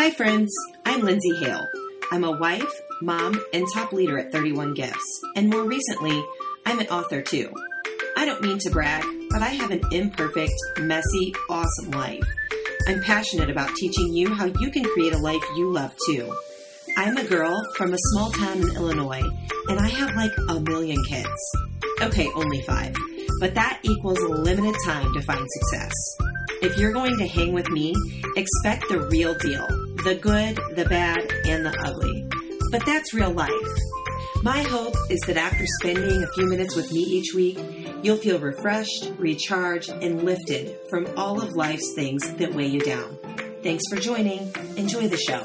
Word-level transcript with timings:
Hi, 0.00 0.10
friends. 0.10 0.50
I'm 0.86 1.02
Lindsey 1.02 1.36
Hale. 1.40 1.68
I'm 2.10 2.24
a 2.24 2.30
wife, 2.30 2.72
mom, 3.02 3.38
and 3.52 3.66
top 3.74 3.92
leader 3.92 4.18
at 4.18 4.32
31 4.32 4.72
Gifts. 4.72 5.20
And 5.36 5.50
more 5.50 5.64
recently, 5.64 6.24
I'm 6.64 6.78
an 6.78 6.86
author 6.86 7.20
too. 7.20 7.52
I 8.16 8.24
don't 8.24 8.40
mean 8.40 8.58
to 8.60 8.70
brag, 8.70 9.04
but 9.28 9.42
I 9.42 9.48
have 9.48 9.70
an 9.70 9.82
imperfect, 9.92 10.54
messy, 10.78 11.34
awesome 11.50 11.90
life. 11.90 12.24
I'm 12.88 13.02
passionate 13.02 13.50
about 13.50 13.76
teaching 13.76 14.14
you 14.14 14.32
how 14.32 14.46
you 14.46 14.70
can 14.70 14.84
create 14.84 15.12
a 15.12 15.18
life 15.18 15.44
you 15.54 15.70
love 15.70 15.94
too. 16.06 16.34
I'm 16.96 17.18
a 17.18 17.24
girl 17.24 17.62
from 17.76 17.92
a 17.92 17.98
small 17.98 18.30
town 18.30 18.62
in 18.62 18.76
Illinois, 18.76 19.28
and 19.68 19.78
I 19.78 19.88
have 19.88 20.16
like 20.16 20.32
a 20.48 20.60
million 20.60 20.96
kids. 21.10 21.28
Okay, 22.00 22.26
only 22.34 22.62
five. 22.62 22.96
But 23.38 23.54
that 23.54 23.80
equals 23.82 24.18
a 24.20 24.28
limited 24.28 24.76
time 24.82 25.12
to 25.12 25.20
find 25.20 25.46
success. 25.46 25.92
If 26.62 26.78
you're 26.78 26.92
going 26.92 27.18
to 27.18 27.26
hang 27.26 27.52
with 27.52 27.68
me, 27.68 27.94
expect 28.34 28.88
the 28.88 29.06
real 29.10 29.34
deal 29.34 29.68
the 30.04 30.14
good, 30.14 30.58
the 30.76 30.86
bad, 30.86 31.30
and 31.46 31.64
the 31.64 31.76
ugly. 31.84 32.26
But 32.70 32.86
that's 32.86 33.12
real 33.12 33.32
life. 33.32 33.50
My 34.42 34.62
hope 34.62 34.94
is 35.10 35.20
that 35.26 35.36
after 35.36 35.64
spending 35.80 36.22
a 36.22 36.32
few 36.34 36.48
minutes 36.48 36.74
with 36.74 36.90
me 36.92 37.00
each 37.00 37.34
week, 37.34 37.58
you'll 38.02 38.16
feel 38.16 38.38
refreshed, 38.38 39.12
recharged, 39.18 39.90
and 39.90 40.22
lifted 40.22 40.76
from 40.88 41.06
all 41.16 41.42
of 41.42 41.54
life's 41.54 41.92
things 41.94 42.32
that 42.34 42.54
weigh 42.54 42.68
you 42.68 42.80
down. 42.80 43.18
Thanks 43.62 43.84
for 43.90 43.96
joining. 43.96 44.50
Enjoy 44.76 45.08
the 45.08 45.18
show. 45.18 45.44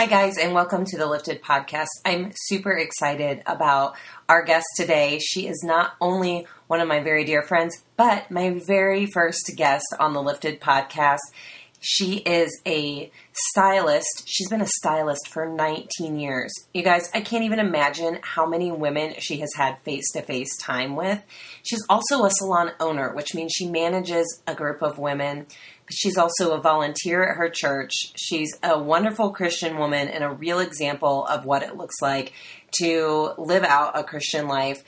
Hi, 0.00 0.06
guys, 0.06 0.38
and 0.38 0.54
welcome 0.54 0.86
to 0.86 0.96
the 0.96 1.06
Lifted 1.06 1.42
Podcast. 1.42 1.88
I'm 2.06 2.32
super 2.34 2.72
excited 2.72 3.42
about 3.44 3.96
our 4.30 4.42
guest 4.42 4.64
today. 4.74 5.18
She 5.18 5.46
is 5.46 5.62
not 5.62 5.92
only 6.00 6.46
one 6.68 6.80
of 6.80 6.88
my 6.88 7.00
very 7.00 7.22
dear 7.22 7.42
friends, 7.42 7.84
but 7.98 8.30
my 8.30 8.48
very 8.48 9.04
first 9.04 9.52
guest 9.56 9.84
on 9.98 10.14
the 10.14 10.22
Lifted 10.22 10.58
Podcast. 10.58 11.18
She 11.80 12.18
is 12.18 12.60
a 12.66 13.10
stylist. 13.32 14.24
She's 14.26 14.50
been 14.50 14.60
a 14.60 14.66
stylist 14.66 15.28
for 15.28 15.48
19 15.48 16.18
years. 16.18 16.52
You 16.74 16.82
guys, 16.82 17.10
I 17.14 17.22
can't 17.22 17.44
even 17.44 17.58
imagine 17.58 18.18
how 18.22 18.46
many 18.46 18.70
women 18.70 19.14
she 19.18 19.38
has 19.40 19.54
had 19.56 19.78
face 19.82 20.04
to 20.12 20.20
face 20.20 20.54
time 20.58 20.94
with. 20.94 21.22
She's 21.62 21.84
also 21.88 22.24
a 22.24 22.30
salon 22.30 22.72
owner, 22.80 23.14
which 23.14 23.34
means 23.34 23.52
she 23.52 23.66
manages 23.66 24.42
a 24.46 24.54
group 24.54 24.82
of 24.82 24.98
women. 24.98 25.46
She's 25.90 26.18
also 26.18 26.52
a 26.52 26.60
volunteer 26.60 27.24
at 27.24 27.36
her 27.38 27.48
church. 27.48 27.92
She's 28.14 28.52
a 28.62 28.78
wonderful 28.78 29.32
Christian 29.32 29.78
woman 29.78 30.08
and 30.08 30.22
a 30.22 30.30
real 30.30 30.60
example 30.60 31.24
of 31.26 31.46
what 31.46 31.62
it 31.62 31.76
looks 31.76 31.96
like 32.02 32.34
to 32.72 33.32
live 33.38 33.64
out 33.64 33.98
a 33.98 34.04
Christian 34.04 34.46
life. 34.48 34.84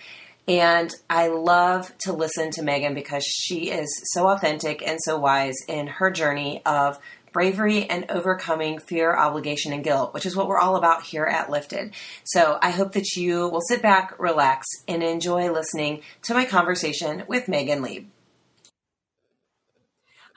And 0.49 0.93
I 1.09 1.29
love 1.29 1.97
to 1.99 2.13
listen 2.13 2.51
to 2.53 2.63
Megan 2.63 2.95
because 2.95 3.25
she 3.25 3.71
is 3.71 3.89
so 4.13 4.29
authentic 4.29 4.87
and 4.87 4.99
so 5.01 5.19
wise 5.19 5.57
in 5.69 5.87
her 5.87 6.11
journey 6.11 6.63
of 6.67 6.99
bravery 7.33 7.89
and 7.89 8.11
overcoming 8.11 8.79
fear, 8.79 9.17
obligation, 9.17 9.73
and 9.73 9.85
guilt, 9.85 10.13
which 10.13 10.27
is 10.27 10.37
what 10.37 10.49
we're 10.49 10.59
all 10.59 10.77
about 10.77 11.05
here 11.05 11.25
at 11.25 11.49
Lifted. 11.49 11.95
So 12.25 12.59
I 12.61 12.71
hope 12.71 12.93
that 12.93 13.15
you 13.17 13.49
will 13.49 13.63
sit 13.63 13.83
back, 13.83 14.19
relax, 14.19 14.67
and 14.89 15.03
enjoy 15.03 15.51
listening 15.51 16.03
to 16.23 16.35
my 16.35 16.45
conversation 16.45 17.23
with 17.29 17.49
Megan 17.49 17.81
Lieb. 17.81 18.09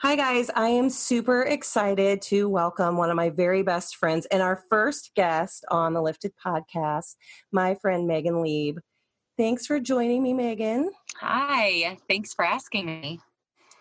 Hi, 0.00 0.14
guys. 0.14 0.50
I 0.54 0.68
am 0.68 0.88
super 0.88 1.42
excited 1.42 2.22
to 2.28 2.48
welcome 2.48 2.96
one 2.96 3.10
of 3.10 3.16
my 3.16 3.30
very 3.30 3.62
best 3.62 3.96
friends 3.96 4.26
and 4.26 4.42
our 4.42 4.62
first 4.70 5.10
guest 5.16 5.64
on 5.70 5.94
the 5.94 6.02
Lifted 6.02 6.32
podcast, 6.44 7.16
my 7.50 7.74
friend 7.74 8.06
Megan 8.06 8.40
Lieb. 8.40 8.78
Thanks 9.38 9.66
for 9.66 9.78
joining 9.78 10.22
me, 10.22 10.32
Megan. 10.32 10.90
Hi, 11.20 11.98
thanks 12.08 12.32
for 12.32 12.42
asking 12.42 12.86
me. 12.86 13.20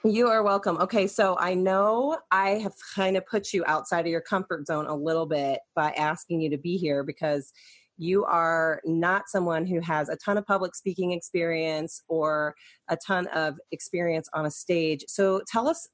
You 0.03 0.27
are 0.27 0.43
welcome. 0.43 0.77
Okay, 0.79 1.07
so 1.07 1.37
I 1.39 1.53
know 1.53 2.17
I 2.29 2.51
have 2.55 2.73
kind 2.93 3.15
of 3.15 3.25
put 3.25 3.53
you 3.53 3.63
outside 3.65 4.01
of 4.01 4.11
your 4.11 4.19
comfort 4.19 4.67
zone 4.67 4.85
a 4.85 4.93
little 4.93 5.25
bit 5.25 5.61
by 5.73 5.91
asking 5.91 6.41
you 6.41 6.49
to 6.49 6.57
be 6.57 6.75
here 6.75 7.03
because 7.03 7.53
you 7.97 8.25
are 8.25 8.81
not 8.83 9.29
someone 9.29 9.65
who 9.65 9.79
has 9.79 10.09
a 10.09 10.17
ton 10.17 10.37
of 10.37 10.45
public 10.45 10.75
speaking 10.75 11.13
experience 11.13 12.03
or 12.09 12.53
a 12.89 12.97
ton 12.97 13.25
of 13.27 13.55
experience 13.71 14.27
on 14.33 14.45
a 14.45 14.51
stage. 14.51 15.05
So 15.07 15.41
tell 15.47 15.69
us 15.69 15.87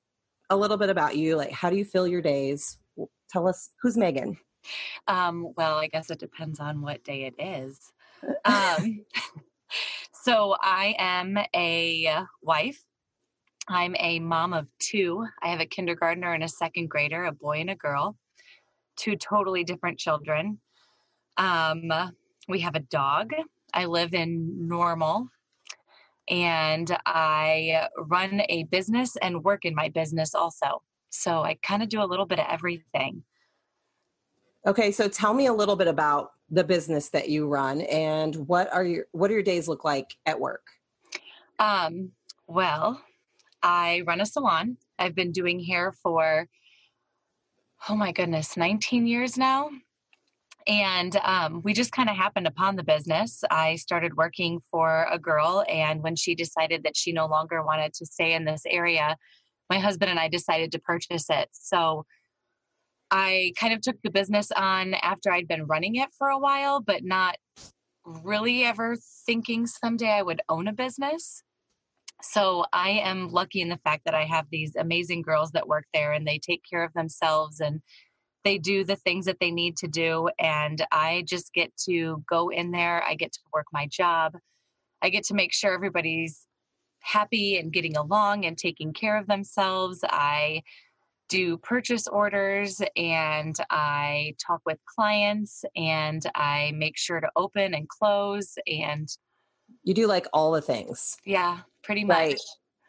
a 0.49 0.57
little 0.57 0.77
bit 0.77 0.89
about 0.89 1.17
you. 1.17 1.35
Like, 1.35 1.51
how 1.51 1.69
do 1.69 1.75
you 1.75 1.85
fill 1.85 2.07
your 2.07 2.23
days? 2.23 2.79
Tell 3.29 3.47
us 3.47 3.69
who's 3.83 3.95
Megan. 3.95 4.37
Um, 5.07 5.53
well, 5.55 5.77
I 5.77 5.85
guess 5.85 6.09
it 6.09 6.17
depends 6.17 6.59
on 6.59 6.81
what 6.81 7.03
day 7.03 7.25
it 7.25 7.35
is. 7.37 7.79
Um, 8.43 9.05
So 10.11 10.55
I 10.61 10.95
am 10.97 11.37
a 11.55 12.23
wife. 12.41 12.83
I'm 13.67 13.95
a 13.99 14.19
mom 14.19 14.53
of 14.53 14.67
two. 14.79 15.25
I 15.41 15.49
have 15.49 15.59
a 15.59 15.65
kindergartner 15.65 16.33
and 16.33 16.43
a 16.43 16.47
second 16.47 16.89
grader, 16.89 17.25
a 17.25 17.31
boy 17.31 17.59
and 17.61 17.69
a 17.69 17.75
girl, 17.75 18.17
two 18.97 19.15
totally 19.15 19.63
different 19.63 19.97
children. 19.97 20.59
Um, 21.37 21.91
we 22.47 22.59
have 22.59 22.75
a 22.75 22.81
dog. 22.81 23.31
I 23.73 23.85
live 23.85 24.13
in 24.13 24.67
Normal 24.67 25.29
and 26.29 26.95
I 27.05 27.87
run 27.97 28.41
a 28.49 28.63
business 28.63 29.15
and 29.21 29.43
work 29.43 29.65
in 29.65 29.75
my 29.75 29.89
business 29.89 30.35
also. 30.35 30.81
So 31.09 31.43
I 31.43 31.57
kind 31.61 31.83
of 31.83 31.89
do 31.89 32.01
a 32.01 32.05
little 32.05 32.25
bit 32.25 32.39
of 32.39 32.45
everything. 32.49 33.23
Okay, 34.65 34.91
so 34.91 35.07
tell 35.07 35.33
me 35.33 35.47
a 35.47 35.53
little 35.53 35.75
bit 35.75 35.87
about 35.87 36.33
the 36.49 36.63
business 36.63 37.09
that 37.09 37.29
you 37.29 37.47
run 37.47 37.81
and 37.81 38.35
what 38.47 38.71
are 38.71 38.83
your 38.83 39.05
what 39.11 39.29
do 39.29 39.33
your 39.33 39.41
days 39.41 39.67
look 39.67 39.83
like 39.83 40.15
at 40.25 40.39
work? 40.39 40.67
Um, 41.57 42.11
well, 42.47 43.01
I 43.63 44.03
run 44.05 44.21
a 44.21 44.25
salon. 44.25 44.77
I've 44.99 45.15
been 45.15 45.31
doing 45.31 45.59
hair 45.59 45.91
for 45.91 46.47
oh 47.89 47.95
my 47.95 48.11
goodness, 48.11 48.55
19 48.55 49.07
years 49.07 49.37
now. 49.37 49.71
And 50.67 51.15
um, 51.23 51.61
we 51.63 51.73
just 51.73 51.91
kind 51.91 52.07
of 52.07 52.15
happened 52.15 52.45
upon 52.45 52.75
the 52.75 52.83
business. 52.83 53.43
I 53.49 53.77
started 53.77 54.15
working 54.15 54.61
for 54.69 55.07
a 55.11 55.17
girl, 55.17 55.65
and 55.67 56.03
when 56.03 56.15
she 56.15 56.35
decided 56.35 56.83
that 56.83 56.95
she 56.95 57.11
no 57.11 57.25
longer 57.25 57.63
wanted 57.63 57.95
to 57.95 58.05
stay 58.05 58.33
in 58.33 58.45
this 58.45 58.61
area, 58.67 59.17
my 59.71 59.79
husband 59.79 60.11
and 60.11 60.19
I 60.19 60.27
decided 60.27 60.71
to 60.73 60.79
purchase 60.79 61.25
it. 61.31 61.49
So 61.51 62.05
I 63.11 63.53
kind 63.57 63.73
of 63.73 63.81
took 63.81 63.97
the 64.01 64.09
business 64.09 64.51
on 64.55 64.93
after 64.95 65.31
I'd 65.31 65.47
been 65.47 65.65
running 65.65 65.95
it 65.95 66.09
for 66.17 66.29
a 66.29 66.39
while, 66.39 66.79
but 66.79 67.03
not 67.03 67.35
really 68.05 68.63
ever 68.63 68.95
thinking 69.25 69.67
someday 69.67 70.11
I 70.11 70.21
would 70.21 70.41
own 70.49 70.67
a 70.67 70.73
business. 70.73 71.43
So 72.23 72.65
I 72.71 72.89
am 72.91 73.29
lucky 73.29 73.61
in 73.61 73.69
the 73.69 73.79
fact 73.83 74.05
that 74.05 74.13
I 74.13 74.25
have 74.25 74.45
these 74.49 74.75
amazing 74.75 75.23
girls 75.23 75.51
that 75.51 75.67
work 75.67 75.85
there 75.93 76.13
and 76.13 76.25
they 76.25 76.39
take 76.39 76.61
care 76.69 76.83
of 76.83 76.93
themselves 76.93 77.59
and 77.59 77.81
they 78.43 78.57
do 78.57 78.83
the 78.83 78.95
things 78.95 79.25
that 79.25 79.37
they 79.39 79.51
need 79.51 79.77
to 79.77 79.87
do. 79.87 80.29
And 80.39 80.83
I 80.91 81.23
just 81.27 81.53
get 81.53 81.75
to 81.89 82.23
go 82.29 82.49
in 82.49 82.71
there, 82.71 83.03
I 83.03 83.15
get 83.15 83.33
to 83.33 83.39
work 83.53 83.67
my 83.73 83.87
job, 83.87 84.37
I 85.01 85.09
get 85.09 85.25
to 85.25 85.33
make 85.33 85.53
sure 85.53 85.73
everybody's 85.73 86.47
happy 87.01 87.57
and 87.57 87.73
getting 87.73 87.97
along 87.97 88.45
and 88.45 88.57
taking 88.57 88.93
care 88.93 89.17
of 89.17 89.27
themselves. 89.27 89.99
I 90.03 90.61
do 91.31 91.57
purchase 91.57 92.07
orders 92.07 92.81
and 92.97 93.55
I 93.69 94.35
talk 94.45 94.61
with 94.65 94.77
clients 94.85 95.63
and 95.77 96.21
I 96.35 96.73
make 96.75 96.97
sure 96.97 97.21
to 97.21 97.29
open 97.37 97.73
and 97.73 97.87
close 97.87 98.55
and 98.67 99.07
you 99.83 99.93
do 99.93 100.07
like 100.07 100.27
all 100.33 100.51
the 100.51 100.61
things. 100.61 101.17
Yeah, 101.25 101.59
pretty 101.83 102.03
much. 102.03 102.17
Right. 102.17 102.39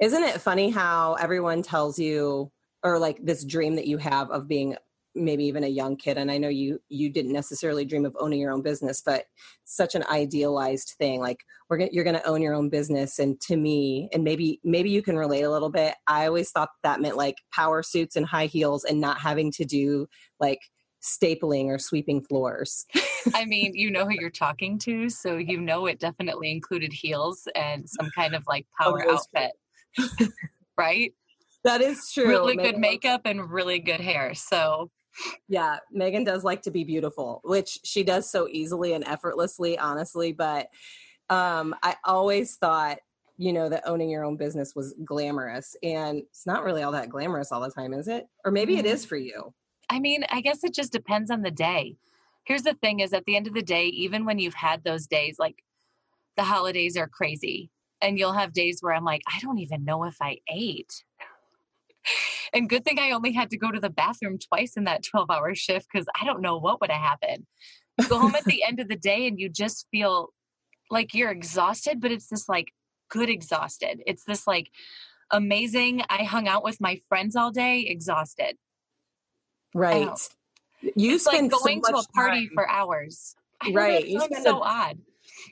Isn't 0.00 0.24
it 0.24 0.40
funny 0.40 0.70
how 0.70 1.14
everyone 1.14 1.62
tells 1.62 1.98
you 1.98 2.50
or 2.82 2.98
like 2.98 3.24
this 3.24 3.44
dream 3.44 3.76
that 3.76 3.86
you 3.86 3.96
have 3.98 4.30
of 4.30 4.48
being 4.48 4.76
maybe 5.14 5.44
even 5.44 5.64
a 5.64 5.68
young 5.68 5.96
kid 5.96 6.16
and 6.16 6.30
i 6.30 6.38
know 6.38 6.48
you 6.48 6.80
you 6.88 7.10
didn't 7.10 7.32
necessarily 7.32 7.84
dream 7.84 8.04
of 8.04 8.16
owning 8.18 8.40
your 8.40 8.52
own 8.52 8.62
business 8.62 9.02
but 9.04 9.24
such 9.64 9.94
an 9.94 10.04
idealized 10.10 10.94
thing 10.98 11.20
like 11.20 11.38
we're 11.68 11.78
gonna, 11.78 11.90
you're 11.92 12.04
going 12.04 12.16
to 12.16 12.26
own 12.26 12.42
your 12.42 12.54
own 12.54 12.68
business 12.68 13.18
and 13.18 13.40
to 13.40 13.56
me 13.56 14.08
and 14.12 14.24
maybe 14.24 14.60
maybe 14.64 14.90
you 14.90 15.02
can 15.02 15.16
relate 15.16 15.42
a 15.42 15.50
little 15.50 15.70
bit 15.70 15.94
i 16.06 16.26
always 16.26 16.50
thought 16.50 16.70
that 16.82 17.00
meant 17.00 17.16
like 17.16 17.36
power 17.52 17.82
suits 17.82 18.16
and 18.16 18.26
high 18.26 18.46
heels 18.46 18.84
and 18.84 19.00
not 19.00 19.18
having 19.18 19.50
to 19.50 19.64
do 19.64 20.06
like 20.40 20.60
stapling 21.02 21.66
or 21.66 21.78
sweeping 21.78 22.22
floors 22.22 22.86
i 23.34 23.44
mean 23.44 23.72
you 23.74 23.90
know 23.90 24.04
who 24.04 24.14
you're 24.18 24.30
talking 24.30 24.78
to 24.78 25.08
so 25.08 25.36
you 25.36 25.60
know 25.60 25.86
it 25.86 25.98
definitely 25.98 26.50
included 26.50 26.92
heels 26.92 27.48
and 27.54 27.88
some 27.88 28.10
kind 28.14 28.34
of 28.34 28.42
like 28.46 28.66
power 28.80 29.04
outfit 29.10 29.52
right 30.78 31.12
that 31.64 31.80
is 31.80 32.10
true. 32.12 32.28
Really 32.28 32.56
good 32.56 32.78
makeup 32.78 33.22
and 33.24 33.50
really 33.50 33.78
good 33.78 34.00
hair. 34.00 34.34
So 34.34 34.90
yeah, 35.48 35.78
Megan 35.90 36.24
does 36.24 36.44
like 36.44 36.62
to 36.62 36.70
be 36.70 36.84
beautiful, 36.84 37.40
which 37.44 37.78
she 37.84 38.02
does 38.02 38.30
so 38.30 38.48
easily 38.48 38.94
and 38.94 39.06
effortlessly, 39.06 39.78
honestly. 39.78 40.32
But 40.32 40.68
um, 41.30 41.74
I 41.82 41.96
always 42.04 42.56
thought, 42.56 42.98
you 43.38 43.52
know, 43.52 43.68
that 43.68 43.82
owning 43.86 44.10
your 44.10 44.24
own 44.24 44.36
business 44.36 44.74
was 44.76 44.94
glamorous. 45.04 45.74
And 45.82 46.18
it's 46.18 46.46
not 46.46 46.64
really 46.64 46.82
all 46.82 46.92
that 46.92 47.08
glamorous 47.08 47.50
all 47.50 47.60
the 47.60 47.70
time, 47.70 47.92
is 47.92 48.08
it? 48.08 48.26
Or 48.44 48.52
maybe 48.52 48.76
it 48.76 48.86
is 48.86 49.04
for 49.04 49.16
you. 49.16 49.52
I 49.88 49.98
mean, 49.98 50.24
I 50.30 50.40
guess 50.40 50.64
it 50.64 50.74
just 50.74 50.92
depends 50.92 51.30
on 51.30 51.42
the 51.42 51.50
day. 51.50 51.96
Here's 52.44 52.62
the 52.62 52.74
thing 52.74 53.00
is 53.00 53.12
at 53.12 53.24
the 53.24 53.36
end 53.36 53.46
of 53.46 53.54
the 53.54 53.62
day, 53.62 53.86
even 53.86 54.24
when 54.24 54.38
you've 54.38 54.54
had 54.54 54.84
those 54.84 55.06
days, 55.06 55.36
like 55.38 55.62
the 56.36 56.42
holidays 56.42 56.96
are 56.96 57.08
crazy. 57.08 57.70
And 58.00 58.18
you'll 58.18 58.32
have 58.32 58.52
days 58.52 58.78
where 58.80 58.94
I'm 58.94 59.04
like, 59.04 59.22
I 59.32 59.38
don't 59.40 59.58
even 59.58 59.84
know 59.84 60.04
if 60.04 60.16
I 60.20 60.38
ate 60.48 61.04
And 62.52 62.68
good 62.68 62.84
thing 62.84 62.98
I 62.98 63.12
only 63.12 63.32
had 63.32 63.50
to 63.50 63.56
go 63.56 63.70
to 63.70 63.80
the 63.80 63.90
bathroom 63.90 64.38
twice 64.38 64.76
in 64.76 64.84
that 64.84 65.02
12 65.02 65.30
hour 65.30 65.54
shift 65.54 65.86
because 65.92 66.06
I 66.20 66.24
don't 66.24 66.42
know 66.42 66.58
what 66.58 66.80
would 66.80 66.90
have 66.90 67.00
happened. 67.00 67.46
You 67.98 68.08
go 68.08 68.18
home 68.18 68.34
at 68.34 68.44
the 68.44 68.62
end 68.64 68.80
of 68.80 68.88
the 68.88 68.96
day 68.96 69.26
and 69.26 69.38
you 69.38 69.48
just 69.48 69.86
feel 69.90 70.30
like 70.90 71.14
you're 71.14 71.30
exhausted, 71.30 72.00
but 72.00 72.12
it's 72.12 72.28
this 72.28 72.48
like 72.48 72.72
good 73.10 73.30
exhausted. 73.30 74.02
It's 74.06 74.24
this 74.24 74.46
like 74.46 74.70
amazing. 75.30 76.02
I 76.10 76.24
hung 76.24 76.48
out 76.48 76.64
with 76.64 76.80
my 76.80 77.00
friends 77.08 77.36
all 77.36 77.50
day, 77.50 77.80
exhausted. 77.80 78.56
Right. 79.74 80.08
You 80.96 81.14
it's 81.14 81.24
spend 81.24 81.52
like 81.52 81.62
going 81.62 81.82
so 81.84 81.92
to 81.92 81.98
a 81.98 82.12
party 82.12 82.48
time. 82.48 82.54
for 82.54 82.68
hours. 82.68 83.34
right. 83.72 84.06
You 84.06 84.20
so 84.42 84.58
a, 84.58 84.60
odd. 84.60 84.98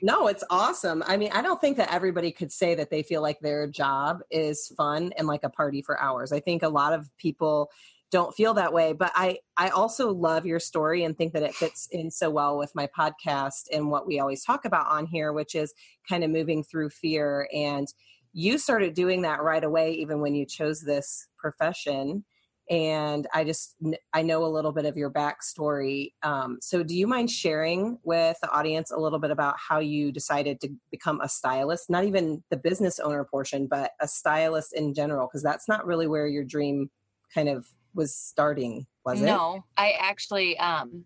No, 0.01 0.27
it's 0.27 0.43
awesome. 0.49 1.03
I 1.05 1.17
mean, 1.17 1.31
I 1.33 1.41
don't 1.41 1.61
think 1.61 1.77
that 1.77 1.93
everybody 1.93 2.31
could 2.31 2.51
say 2.51 2.75
that 2.75 2.89
they 2.89 3.03
feel 3.03 3.21
like 3.21 3.39
their 3.39 3.67
job 3.67 4.19
is 4.29 4.71
fun 4.77 5.11
and 5.17 5.27
like 5.27 5.43
a 5.43 5.49
party 5.49 5.81
for 5.81 5.99
hours. 6.01 6.31
I 6.31 6.39
think 6.39 6.63
a 6.63 6.69
lot 6.69 6.93
of 6.93 7.09
people 7.17 7.69
don't 8.11 8.35
feel 8.35 8.53
that 8.53 8.73
way 8.73 8.91
but 8.93 9.11
i 9.15 9.37
i 9.57 9.69
also 9.69 10.11
love 10.11 10.45
your 10.45 10.59
story 10.59 11.05
and 11.05 11.17
think 11.17 11.33
that 11.33 11.43
it 11.43 11.55
fits 11.55 11.87
in 11.91 12.11
so 12.11 12.29
well 12.29 12.57
with 12.57 12.69
my 12.75 12.87
podcast 12.87 13.63
and 13.71 13.89
what 13.89 14.05
we 14.05 14.19
always 14.19 14.43
talk 14.43 14.65
about 14.65 14.85
on 14.87 15.05
here 15.05 15.31
which 15.31 15.55
is 15.55 15.73
kind 16.07 16.23
of 16.23 16.29
moving 16.29 16.61
through 16.61 16.89
fear 16.89 17.47
and 17.53 17.87
you 18.33 18.57
started 18.57 18.93
doing 18.93 19.21
that 19.21 19.41
right 19.41 19.63
away 19.63 19.93
even 19.93 20.19
when 20.19 20.35
you 20.35 20.45
chose 20.45 20.81
this 20.81 21.27
profession 21.37 22.23
and 22.71 23.27
i 23.33 23.43
just 23.43 23.75
i 24.13 24.21
know 24.21 24.45
a 24.45 24.47
little 24.47 24.71
bit 24.71 24.85
of 24.85 24.95
your 24.95 25.11
backstory 25.11 26.13
um, 26.23 26.57
so 26.61 26.81
do 26.81 26.95
you 26.95 27.05
mind 27.05 27.29
sharing 27.29 27.99
with 28.03 28.37
the 28.41 28.49
audience 28.49 28.91
a 28.91 28.97
little 28.97 29.19
bit 29.19 29.29
about 29.29 29.55
how 29.59 29.79
you 29.79 30.11
decided 30.11 30.59
to 30.61 30.69
become 30.89 31.19
a 31.21 31.27
stylist 31.29 31.89
not 31.89 32.05
even 32.05 32.41
the 32.49 32.57
business 32.57 32.97
owner 32.99 33.25
portion 33.25 33.67
but 33.67 33.91
a 33.99 34.07
stylist 34.07 34.73
in 34.73 34.93
general? 34.93 35.27
Because 35.27 35.43
that's 35.43 35.67
not 35.67 35.85
really 35.85 36.07
where 36.07 36.27
your 36.27 36.43
dream 36.43 36.89
kind 37.33 37.49
of 37.49 37.67
was 37.93 38.15
starting 38.15 38.85
was 39.05 39.21
it? 39.21 39.25
No 39.25 39.63
i 39.77 39.91
actually 39.99 40.57
um 40.57 41.03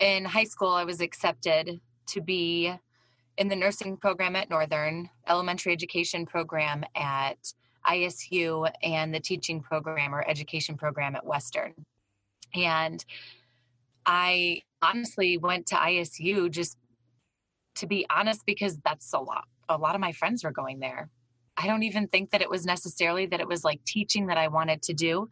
in 0.00 0.24
high 0.24 0.44
school 0.44 0.70
i 0.70 0.84
was 0.84 1.00
accepted 1.00 1.80
to 2.08 2.20
be 2.20 2.72
in 3.38 3.48
the 3.48 3.56
nursing 3.56 3.96
program 3.96 4.34
at 4.34 4.50
northern 4.50 5.08
elementary 5.28 5.72
education 5.72 6.26
program 6.26 6.84
at 6.96 7.38
ISU 7.86 8.70
and 8.82 9.14
the 9.14 9.20
teaching 9.20 9.60
program 9.60 10.14
or 10.14 10.28
education 10.28 10.76
program 10.76 11.16
at 11.16 11.24
Western. 11.24 11.74
And 12.54 13.04
I 14.06 14.62
honestly 14.82 15.38
went 15.38 15.66
to 15.66 15.76
ISU 15.76 16.50
just 16.50 16.76
to 17.76 17.86
be 17.86 18.06
honest 18.08 18.46
because 18.46 18.78
that's 18.84 19.12
a 19.12 19.18
lot. 19.18 19.44
A 19.68 19.76
lot 19.76 19.94
of 19.94 20.00
my 20.00 20.12
friends 20.12 20.44
were 20.44 20.52
going 20.52 20.78
there. 20.78 21.10
I 21.56 21.66
don't 21.66 21.82
even 21.82 22.08
think 22.08 22.30
that 22.30 22.42
it 22.42 22.50
was 22.50 22.66
necessarily 22.66 23.26
that 23.26 23.40
it 23.40 23.48
was 23.48 23.64
like 23.64 23.84
teaching 23.84 24.26
that 24.26 24.38
I 24.38 24.48
wanted 24.48 24.82
to 24.82 24.94
do. 24.94 25.28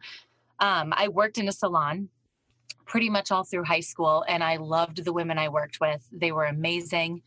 Um, 0.59 0.93
I 0.95 1.07
worked 1.07 1.37
in 1.37 1.47
a 1.47 1.51
salon 1.51 2.09
pretty 2.85 3.09
much 3.09 3.31
all 3.31 3.43
through 3.43 3.63
high 3.63 3.79
school 3.79 4.25
and 4.27 4.43
I 4.43 4.57
loved 4.57 5.03
the 5.03 5.13
women 5.13 5.37
I 5.37 5.49
worked 5.49 5.79
with. 5.79 6.05
They 6.11 6.31
were 6.31 6.45
amazing. 6.45 7.21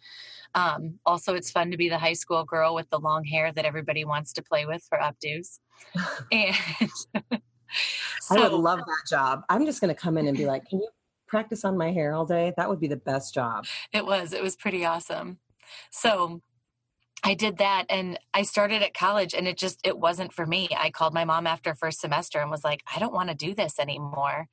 Um, 0.56 0.98
also, 1.04 1.34
it's 1.34 1.50
fun 1.50 1.70
to 1.70 1.76
be 1.76 1.90
the 1.90 1.98
high 1.98 2.14
school 2.14 2.42
girl 2.42 2.74
with 2.74 2.88
the 2.88 2.98
long 2.98 3.24
hair 3.24 3.52
that 3.52 3.66
everybody 3.66 4.06
wants 4.06 4.32
to 4.32 4.42
play 4.42 4.64
with 4.64 4.82
for 4.88 4.98
updos. 4.98 5.58
and 6.32 6.56
so, 8.22 8.36
I 8.38 8.48
would 8.48 8.52
love 8.52 8.78
that 8.78 9.02
job. 9.08 9.42
I'm 9.50 9.66
just 9.66 9.82
going 9.82 9.94
to 9.94 10.00
come 10.00 10.16
in 10.16 10.26
and 10.26 10.36
be 10.36 10.46
like, 10.46 10.66
can 10.66 10.80
you 10.80 10.88
practice 11.28 11.64
on 11.64 11.76
my 11.76 11.92
hair 11.92 12.14
all 12.14 12.24
day? 12.24 12.54
That 12.56 12.70
would 12.70 12.80
be 12.80 12.88
the 12.88 12.96
best 12.96 13.34
job. 13.34 13.66
It 13.92 14.06
was. 14.06 14.32
It 14.32 14.42
was 14.42 14.56
pretty 14.56 14.86
awesome. 14.86 15.38
So 15.90 16.40
I 17.22 17.34
did 17.34 17.58
that 17.58 17.84
and 17.90 18.18
I 18.32 18.42
started 18.42 18.82
at 18.82 18.94
college 18.94 19.34
and 19.34 19.46
it 19.46 19.58
just 19.58 19.80
it 19.84 19.98
wasn't 19.98 20.32
for 20.32 20.46
me. 20.46 20.68
I 20.74 20.90
called 20.90 21.12
my 21.12 21.24
mom 21.26 21.46
after 21.46 21.74
first 21.74 22.00
semester 22.00 22.40
and 22.40 22.50
was 22.50 22.64
like, 22.64 22.82
I 22.94 22.98
don't 22.98 23.12
want 23.12 23.28
to 23.28 23.34
do 23.34 23.54
this 23.54 23.78
anymore. 23.78 24.48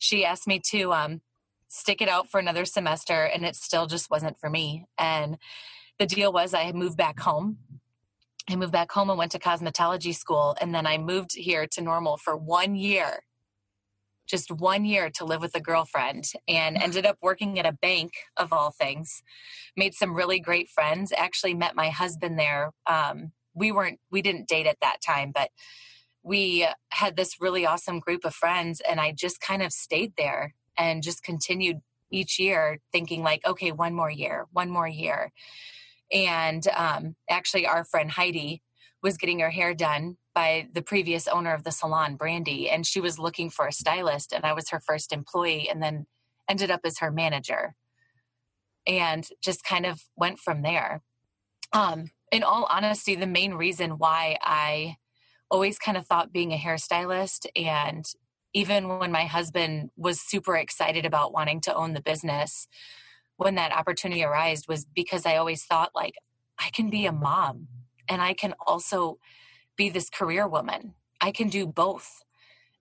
She 0.00 0.24
asked 0.24 0.48
me 0.48 0.60
to 0.70 0.92
um 0.92 1.20
stick 1.68 2.00
it 2.00 2.08
out 2.08 2.30
for 2.30 2.38
another 2.38 2.64
semester 2.64 3.24
and 3.24 3.44
it 3.44 3.56
still 3.56 3.86
just 3.86 4.10
wasn't 4.10 4.38
for 4.38 4.50
me. 4.50 4.86
And 4.98 5.38
the 5.98 6.06
deal 6.06 6.32
was 6.32 6.54
i 6.54 6.70
moved 6.72 6.96
back 6.96 7.20
home. 7.20 7.58
I 8.48 8.56
moved 8.56 8.72
back 8.72 8.92
home 8.92 9.10
and 9.10 9.18
went 9.18 9.32
to 9.32 9.38
cosmetology 9.38 10.14
school 10.14 10.56
and 10.60 10.74
then 10.74 10.86
i 10.86 10.98
moved 10.98 11.34
here 11.34 11.66
to 11.68 11.80
normal 11.80 12.16
for 12.18 12.36
one 12.36 12.74
year 12.74 13.20
just 14.26 14.50
one 14.50 14.86
year 14.86 15.10
to 15.10 15.24
live 15.24 15.42
with 15.42 15.54
a 15.54 15.60
girlfriend 15.60 16.24
and 16.48 16.78
ended 16.78 17.04
up 17.04 17.18
working 17.20 17.58
at 17.58 17.66
a 17.66 17.72
bank 17.72 18.12
of 18.38 18.54
all 18.54 18.70
things. 18.70 19.22
Made 19.76 19.92
some 19.92 20.14
really 20.14 20.40
great 20.40 20.70
friends. 20.70 21.12
Actually 21.14 21.52
met 21.52 21.76
my 21.76 21.90
husband 21.90 22.38
there 22.38 22.70
um, 22.86 23.32
we 23.54 23.72
weren't 23.72 24.00
we 24.10 24.20
didn't 24.20 24.48
date 24.48 24.66
at 24.66 24.78
that 24.82 24.98
time 25.00 25.32
but 25.34 25.50
we 26.22 26.66
had 26.90 27.16
this 27.16 27.40
really 27.40 27.64
awesome 27.64 28.00
group 28.00 28.24
of 28.24 28.34
friends 28.34 28.80
and 28.88 29.00
i 29.00 29.12
just 29.12 29.40
kind 29.40 29.62
of 29.62 29.72
stayed 29.72 30.12
there 30.16 30.54
and 30.78 31.02
just 31.02 31.22
continued 31.22 31.80
each 32.10 32.38
year 32.38 32.78
thinking 32.92 33.22
like 33.22 33.44
okay 33.46 33.72
one 33.72 33.94
more 33.94 34.10
year 34.10 34.46
one 34.52 34.70
more 34.70 34.88
year. 34.88 35.32
And 36.12 36.66
um, 36.68 37.16
actually 37.28 37.66
our 37.66 37.84
friend 37.84 38.10
heidi 38.10 38.62
was 39.02 39.16
getting 39.16 39.40
her 39.40 39.50
hair 39.50 39.74
done 39.74 40.16
by 40.34 40.68
the 40.72 40.82
previous 40.82 41.26
owner 41.28 41.52
of 41.54 41.64
the 41.64 41.72
salon 41.72 42.16
brandy 42.16 42.68
and 42.70 42.86
she 42.86 43.00
was 43.00 43.18
looking 43.18 43.50
for 43.50 43.66
a 43.66 43.72
stylist 43.72 44.32
and 44.32 44.44
i 44.44 44.52
was 44.52 44.70
her 44.70 44.80
first 44.80 45.12
employee 45.12 45.68
and 45.68 45.82
then 45.82 46.06
ended 46.48 46.70
up 46.70 46.80
as 46.84 46.98
her 46.98 47.10
manager. 47.10 47.74
And 48.86 49.26
just 49.42 49.64
kind 49.64 49.86
of 49.86 50.02
went 50.14 50.38
from 50.38 50.60
there. 50.60 51.02
Um, 51.72 52.10
in 52.30 52.42
all 52.42 52.66
honesty 52.68 53.14
the 53.14 53.26
main 53.26 53.54
reason 53.54 53.92
why 53.92 54.36
i 54.42 54.96
always 55.50 55.78
kind 55.78 55.96
of 55.96 56.06
thought 56.06 56.32
being 56.32 56.52
a 56.52 56.58
hairstylist 56.58 57.46
and 57.54 58.04
even 58.54 58.88
when 58.88 59.12
my 59.12 59.24
husband 59.24 59.90
was 59.96 60.20
super 60.20 60.56
excited 60.56 61.04
about 61.04 61.32
wanting 61.32 61.60
to 61.60 61.74
own 61.74 61.92
the 61.92 62.00
business 62.00 62.66
when 63.36 63.56
that 63.56 63.72
opportunity 63.72 64.24
arose 64.24 64.66
was 64.68 64.86
because 64.94 65.26
i 65.26 65.36
always 65.36 65.64
thought 65.64 65.90
like 65.94 66.14
i 66.58 66.70
can 66.70 66.88
be 66.88 67.04
a 67.04 67.12
mom 67.12 67.68
and 68.08 68.22
i 68.22 68.32
can 68.32 68.54
also 68.66 69.18
be 69.76 69.88
this 69.90 70.10
career 70.10 70.46
woman. 70.46 70.94
I 71.20 71.32
can 71.32 71.48
do 71.48 71.66
both 71.66 72.22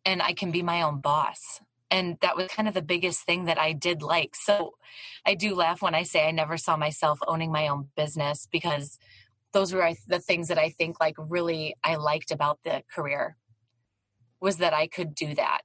and 0.05 0.21
i 0.21 0.33
can 0.33 0.51
be 0.51 0.61
my 0.61 0.81
own 0.81 0.99
boss. 0.99 1.61
And 1.89 2.17
that 2.21 2.35
was 2.35 2.47
kind 2.47 2.67
of 2.67 2.73
the 2.73 2.81
biggest 2.81 3.21
thing 3.21 3.45
that 3.45 3.59
i 3.59 3.73
did 3.73 4.01
like. 4.01 4.35
So 4.35 4.73
i 5.25 5.33
do 5.35 5.55
laugh 5.55 5.81
when 5.81 5.95
i 5.95 6.03
say 6.03 6.27
i 6.27 6.31
never 6.31 6.57
saw 6.57 6.77
myself 6.77 7.19
owning 7.27 7.51
my 7.51 7.67
own 7.67 7.89
business 7.95 8.47
because 8.51 8.99
those 9.53 9.73
were 9.73 9.89
the 10.07 10.19
things 10.19 10.47
that 10.47 10.57
i 10.57 10.69
think 10.69 10.99
like 10.99 11.15
really 11.17 11.75
i 11.83 11.95
liked 11.95 12.31
about 12.31 12.59
the 12.63 12.83
career 12.93 13.37
was 14.43 14.57
that 14.57 14.73
I 14.73 14.87
could 14.87 15.15
do 15.15 15.33
that. 15.35 15.61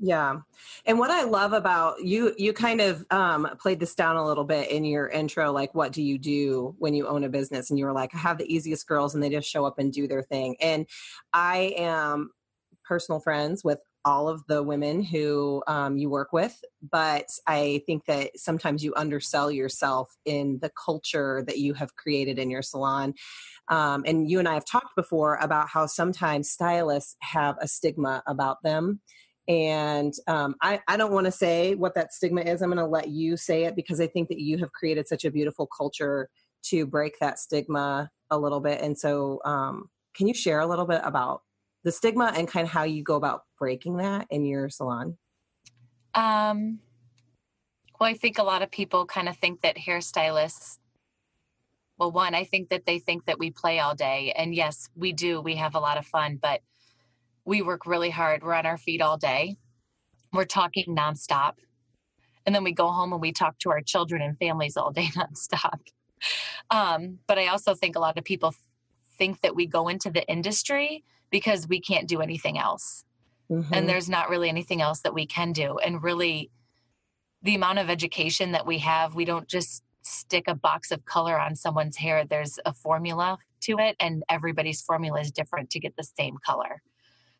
Yeah. 0.00 0.38
And 0.86 0.98
what 0.98 1.10
I 1.10 1.24
love 1.24 1.52
about 1.52 2.04
you, 2.04 2.34
you 2.38 2.52
kind 2.52 2.80
of 2.80 3.04
um, 3.10 3.48
played 3.60 3.80
this 3.80 3.94
down 3.94 4.16
a 4.16 4.24
little 4.24 4.44
bit 4.44 4.70
in 4.70 4.84
your 4.84 5.08
intro, 5.08 5.50
like, 5.50 5.74
what 5.74 5.92
do 5.92 6.02
you 6.02 6.18
do 6.18 6.74
when 6.78 6.94
you 6.94 7.08
own 7.08 7.24
a 7.24 7.28
business? 7.28 7.70
And 7.70 7.78
you 7.78 7.86
were 7.86 7.92
like, 7.92 8.14
I 8.14 8.18
have 8.18 8.38
the 8.38 8.52
easiest 8.52 8.86
girls 8.86 9.14
and 9.14 9.22
they 9.22 9.30
just 9.30 9.48
show 9.48 9.64
up 9.64 9.78
and 9.78 9.92
do 9.92 10.06
their 10.06 10.22
thing. 10.22 10.56
And 10.60 10.86
I 11.32 11.74
am 11.76 12.30
personal 12.84 13.20
friends 13.20 13.64
with 13.64 13.78
all 14.04 14.28
of 14.28 14.46
the 14.46 14.62
women 14.62 15.02
who 15.02 15.62
um, 15.66 15.98
you 15.98 16.08
work 16.08 16.32
with, 16.32 16.58
but 16.90 17.26
I 17.46 17.82
think 17.84 18.06
that 18.06 18.38
sometimes 18.38 18.82
you 18.82 18.94
undersell 18.96 19.50
yourself 19.50 20.16
in 20.24 20.60
the 20.62 20.70
culture 20.70 21.42
that 21.46 21.58
you 21.58 21.74
have 21.74 21.96
created 21.96 22.38
in 22.38 22.50
your 22.50 22.62
salon. 22.62 23.14
Um, 23.70 24.02
and 24.06 24.30
you 24.30 24.38
and 24.38 24.48
I 24.48 24.54
have 24.54 24.64
talked 24.64 24.96
before 24.96 25.36
about 25.36 25.68
how 25.68 25.86
sometimes 25.86 26.50
stylists 26.50 27.16
have 27.20 27.56
a 27.60 27.68
stigma 27.68 28.22
about 28.26 28.62
them. 28.62 29.00
And 29.46 30.12
um, 30.26 30.56
I, 30.62 30.80
I 30.88 30.96
don't 30.96 31.12
want 31.12 31.24
to 31.26 31.32
say 31.32 31.74
what 31.74 31.94
that 31.94 32.12
stigma 32.12 32.42
is. 32.42 32.60
I'm 32.60 32.68
going 32.68 32.78
to 32.78 32.86
let 32.86 33.08
you 33.08 33.36
say 33.36 33.64
it 33.64 33.76
because 33.76 34.00
I 34.00 34.06
think 34.06 34.28
that 34.28 34.38
you 34.38 34.58
have 34.58 34.72
created 34.72 35.08
such 35.08 35.24
a 35.24 35.30
beautiful 35.30 35.66
culture 35.66 36.28
to 36.64 36.86
break 36.86 37.18
that 37.20 37.38
stigma 37.38 38.10
a 38.30 38.38
little 38.38 38.60
bit. 38.60 38.80
And 38.82 38.98
so, 38.98 39.40
um, 39.44 39.88
can 40.14 40.26
you 40.26 40.34
share 40.34 40.60
a 40.60 40.66
little 40.66 40.84
bit 40.84 41.00
about 41.04 41.42
the 41.84 41.92
stigma 41.92 42.32
and 42.36 42.48
kind 42.48 42.66
of 42.66 42.72
how 42.72 42.82
you 42.82 43.02
go 43.02 43.14
about 43.14 43.42
breaking 43.58 43.98
that 43.98 44.26
in 44.30 44.44
your 44.44 44.68
salon? 44.68 45.16
Um, 46.14 46.80
well, 48.00 48.10
I 48.10 48.14
think 48.14 48.38
a 48.38 48.42
lot 48.42 48.62
of 48.62 48.70
people 48.70 49.06
kind 49.06 49.28
of 49.28 49.36
think 49.36 49.62
that 49.62 49.76
hairstylists 49.76 50.77
well 51.98 52.10
one 52.10 52.34
i 52.34 52.44
think 52.44 52.68
that 52.70 52.86
they 52.86 52.98
think 52.98 53.24
that 53.26 53.38
we 53.38 53.50
play 53.50 53.78
all 53.80 53.94
day 53.94 54.32
and 54.36 54.54
yes 54.54 54.88
we 54.94 55.12
do 55.12 55.40
we 55.40 55.56
have 55.56 55.74
a 55.74 55.80
lot 55.80 55.98
of 55.98 56.06
fun 56.06 56.38
but 56.40 56.60
we 57.44 57.62
work 57.62 57.86
really 57.86 58.10
hard 58.10 58.42
we're 58.42 58.54
on 58.54 58.66
our 58.66 58.78
feet 58.78 59.02
all 59.02 59.16
day 59.16 59.56
we're 60.32 60.44
talking 60.44 60.84
nonstop 60.96 61.54
and 62.46 62.54
then 62.54 62.64
we 62.64 62.72
go 62.72 62.88
home 62.88 63.12
and 63.12 63.20
we 63.20 63.32
talk 63.32 63.58
to 63.58 63.70
our 63.70 63.80
children 63.80 64.22
and 64.22 64.38
families 64.38 64.76
all 64.76 64.90
day 64.90 65.08
nonstop 65.16 65.80
um, 66.70 67.18
but 67.26 67.38
i 67.38 67.48
also 67.48 67.74
think 67.74 67.96
a 67.96 68.00
lot 68.00 68.18
of 68.18 68.24
people 68.24 68.54
think 69.18 69.40
that 69.40 69.54
we 69.54 69.66
go 69.66 69.88
into 69.88 70.10
the 70.10 70.26
industry 70.28 71.04
because 71.30 71.68
we 71.68 71.80
can't 71.80 72.08
do 72.08 72.20
anything 72.20 72.58
else 72.58 73.04
mm-hmm. 73.50 73.74
and 73.74 73.88
there's 73.88 74.08
not 74.08 74.30
really 74.30 74.48
anything 74.48 74.80
else 74.80 75.00
that 75.00 75.14
we 75.14 75.26
can 75.26 75.52
do 75.52 75.78
and 75.78 76.02
really 76.02 76.50
the 77.42 77.54
amount 77.54 77.78
of 77.78 77.88
education 77.88 78.52
that 78.52 78.66
we 78.66 78.78
have 78.78 79.14
we 79.14 79.24
don't 79.24 79.48
just 79.48 79.82
stick 80.08 80.44
a 80.48 80.54
box 80.54 80.90
of 80.90 81.04
color 81.04 81.38
on 81.38 81.54
someone's 81.54 81.96
hair, 81.96 82.24
there's 82.24 82.58
a 82.64 82.72
formula 82.72 83.38
to 83.60 83.78
it, 83.78 83.96
and 84.00 84.22
everybody's 84.28 84.82
formula 84.82 85.20
is 85.20 85.30
different 85.30 85.70
to 85.70 85.80
get 85.80 85.94
the 85.96 86.04
same 86.04 86.36
color. 86.44 86.82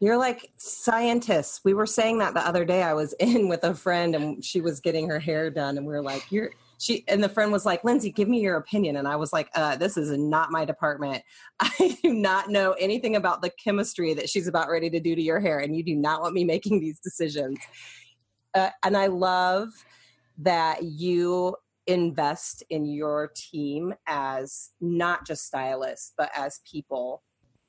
You're 0.01 0.17
like 0.17 0.53
scientists. 0.59 1.61
We 1.65 1.75
were 1.75 1.87
saying 1.87 2.19
that 2.19 2.35
the 2.35 2.47
other 2.47 2.65
day. 2.65 2.83
I 2.83 2.95
was 2.95 3.13
in 3.21 3.49
with 3.49 3.65
a 3.65 3.75
friend 3.75 4.15
and 4.15 4.45
she 4.45 4.61
was 4.61 4.81
getting 4.81 5.09
her 5.09 5.19
hair 5.19 5.51
done, 5.51 5.77
and 5.77 5.87
we 5.87 5.93
were 5.93 6.03
like, 6.03 6.31
"You're." 6.31 6.51
She 6.81 7.05
and 7.09 7.25
the 7.25 7.29
friend 7.29 7.51
was 7.51 7.67
like, 7.67 7.83
"Lindsey, 7.83 8.13
give 8.13 8.29
me 8.29 8.41
your 8.41 8.57
opinion." 8.57 8.97
And 8.97 9.09
I 9.09 9.17
was 9.17 9.33
like, 9.33 9.49
uh, 9.57 9.75
"This 9.77 9.97
is 9.97 10.17
not 10.17 10.53
my 10.53 10.65
department. 10.65 11.25
I 11.61 11.99
do 12.05 12.15
not 12.15 12.51
know 12.51 12.73
anything 12.73 13.17
about 13.17 13.43
the 13.43 13.51
chemistry 13.51 14.15
that 14.15 14.31
she's 14.31 14.47
about 14.47 14.69
ready 14.71 14.89
to 14.91 15.01
do 15.01 15.17
to 15.17 15.23
your 15.23 15.41
hair, 15.41 15.59
and 15.59 15.75
you 15.75 15.83
do 15.83 15.97
not 15.97 16.21
want 16.21 16.35
me 16.35 16.45
making 16.45 16.81
these 16.81 17.01
decisions." 17.01 17.59
Uh, 18.55 18.71
and 18.85 18.97
I 18.97 19.09
love 19.09 19.71
that 20.39 20.85
you 20.85 21.57
invest 21.89 22.63
in 22.69 22.85
your 22.85 23.33
team 23.35 23.95
as 24.07 24.71
not 24.81 25.27
just 25.27 25.47
stylists 25.47 26.13
but 26.17 26.31
as 26.37 26.61
people. 26.71 27.23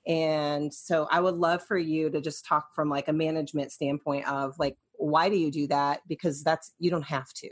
And 0.05 0.73
so 0.73 1.07
i 1.11 1.19
would 1.19 1.35
love 1.35 1.63
for 1.63 1.77
you 1.77 2.09
to 2.09 2.21
just 2.21 2.45
talk 2.45 2.75
from 2.75 2.89
like 2.89 3.07
a 3.07 3.13
management 3.13 3.71
standpoint 3.71 4.27
of 4.27 4.55
like 4.59 4.77
why 5.01 5.29
do 5.29 5.37
you 5.37 5.49
do 5.49 5.65
that? 5.67 6.01
Because 6.09 6.43
that's 6.43 6.73
you 6.77 6.91
don't 6.91 7.03
have 7.03 7.31
to. 7.35 7.49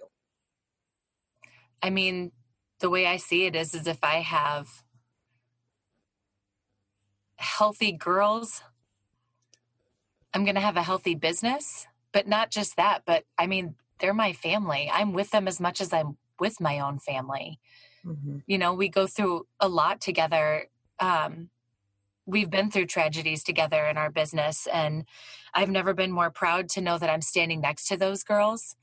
I 1.81 1.89
mean 1.89 2.33
the 2.79 2.89
way 2.91 3.07
i 3.07 3.17
see 3.17 3.45
it 3.45 3.55
is 3.55 3.73
is 3.73 3.87
if 3.87 4.03
i 4.03 4.17
have 4.17 4.67
healthy 7.37 7.91
girls 7.91 8.61
i'm 10.31 10.43
going 10.43 10.53
to 10.53 10.61
have 10.61 10.77
a 10.77 10.83
healthy 10.83 11.15
business. 11.15 11.87
But 12.11 12.27
not 12.27 12.51
just 12.51 12.75
that 12.75 13.03
but 13.05 13.23
i 13.37 13.47
mean 13.47 13.75
they're 13.99 14.13
my 14.13 14.33
family. 14.33 14.91
I'm 14.93 15.13
with 15.13 15.31
them 15.31 15.47
as 15.47 15.59
much 15.59 15.81
as 15.81 15.93
i'm 15.93 16.17
with 16.39 16.59
my 16.59 16.79
own 16.79 16.99
family. 16.99 17.59
Mm-hmm. 18.05 18.37
You 18.47 18.57
know, 18.57 18.73
we 18.73 18.89
go 18.89 19.07
through 19.07 19.47
a 19.59 19.67
lot 19.67 20.01
together. 20.01 20.67
Um, 20.99 21.49
we've 22.25 22.49
been 22.49 22.71
through 22.71 22.85
tragedies 22.85 23.43
together 23.43 23.85
in 23.85 23.97
our 23.97 24.09
business, 24.09 24.67
and 24.71 25.05
I've 25.53 25.69
never 25.69 25.93
been 25.93 26.11
more 26.11 26.29
proud 26.29 26.69
to 26.69 26.81
know 26.81 26.97
that 26.97 27.09
I'm 27.09 27.21
standing 27.21 27.61
next 27.61 27.87
to 27.87 27.97
those 27.97 28.23
girls. 28.23 28.75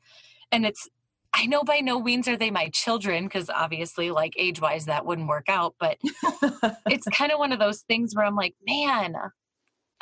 And 0.51 0.65
it's, 0.67 0.89
I 1.33 1.47
know 1.47 1.63
by 1.63 1.81
no 1.81 2.01
means 2.01 2.29
are 2.29 2.37
they 2.37 2.51
my 2.51 2.69
children, 2.71 3.25
because 3.25 3.51
obviously, 3.51 4.11
like 4.11 4.35
age 4.37 4.61
wise, 4.61 4.87
that 4.87 5.07
wouldn't 5.07 5.29
work 5.29 5.49
out. 5.49 5.75
But 5.79 5.99
it's 6.87 7.07
kind 7.09 7.33
of 7.33 7.39
one 7.39 7.53
of 7.53 7.59
those 7.59 7.83
things 7.83 8.15
where 8.15 8.25
I'm 8.25 8.37
like, 8.37 8.55
man, 8.67 9.15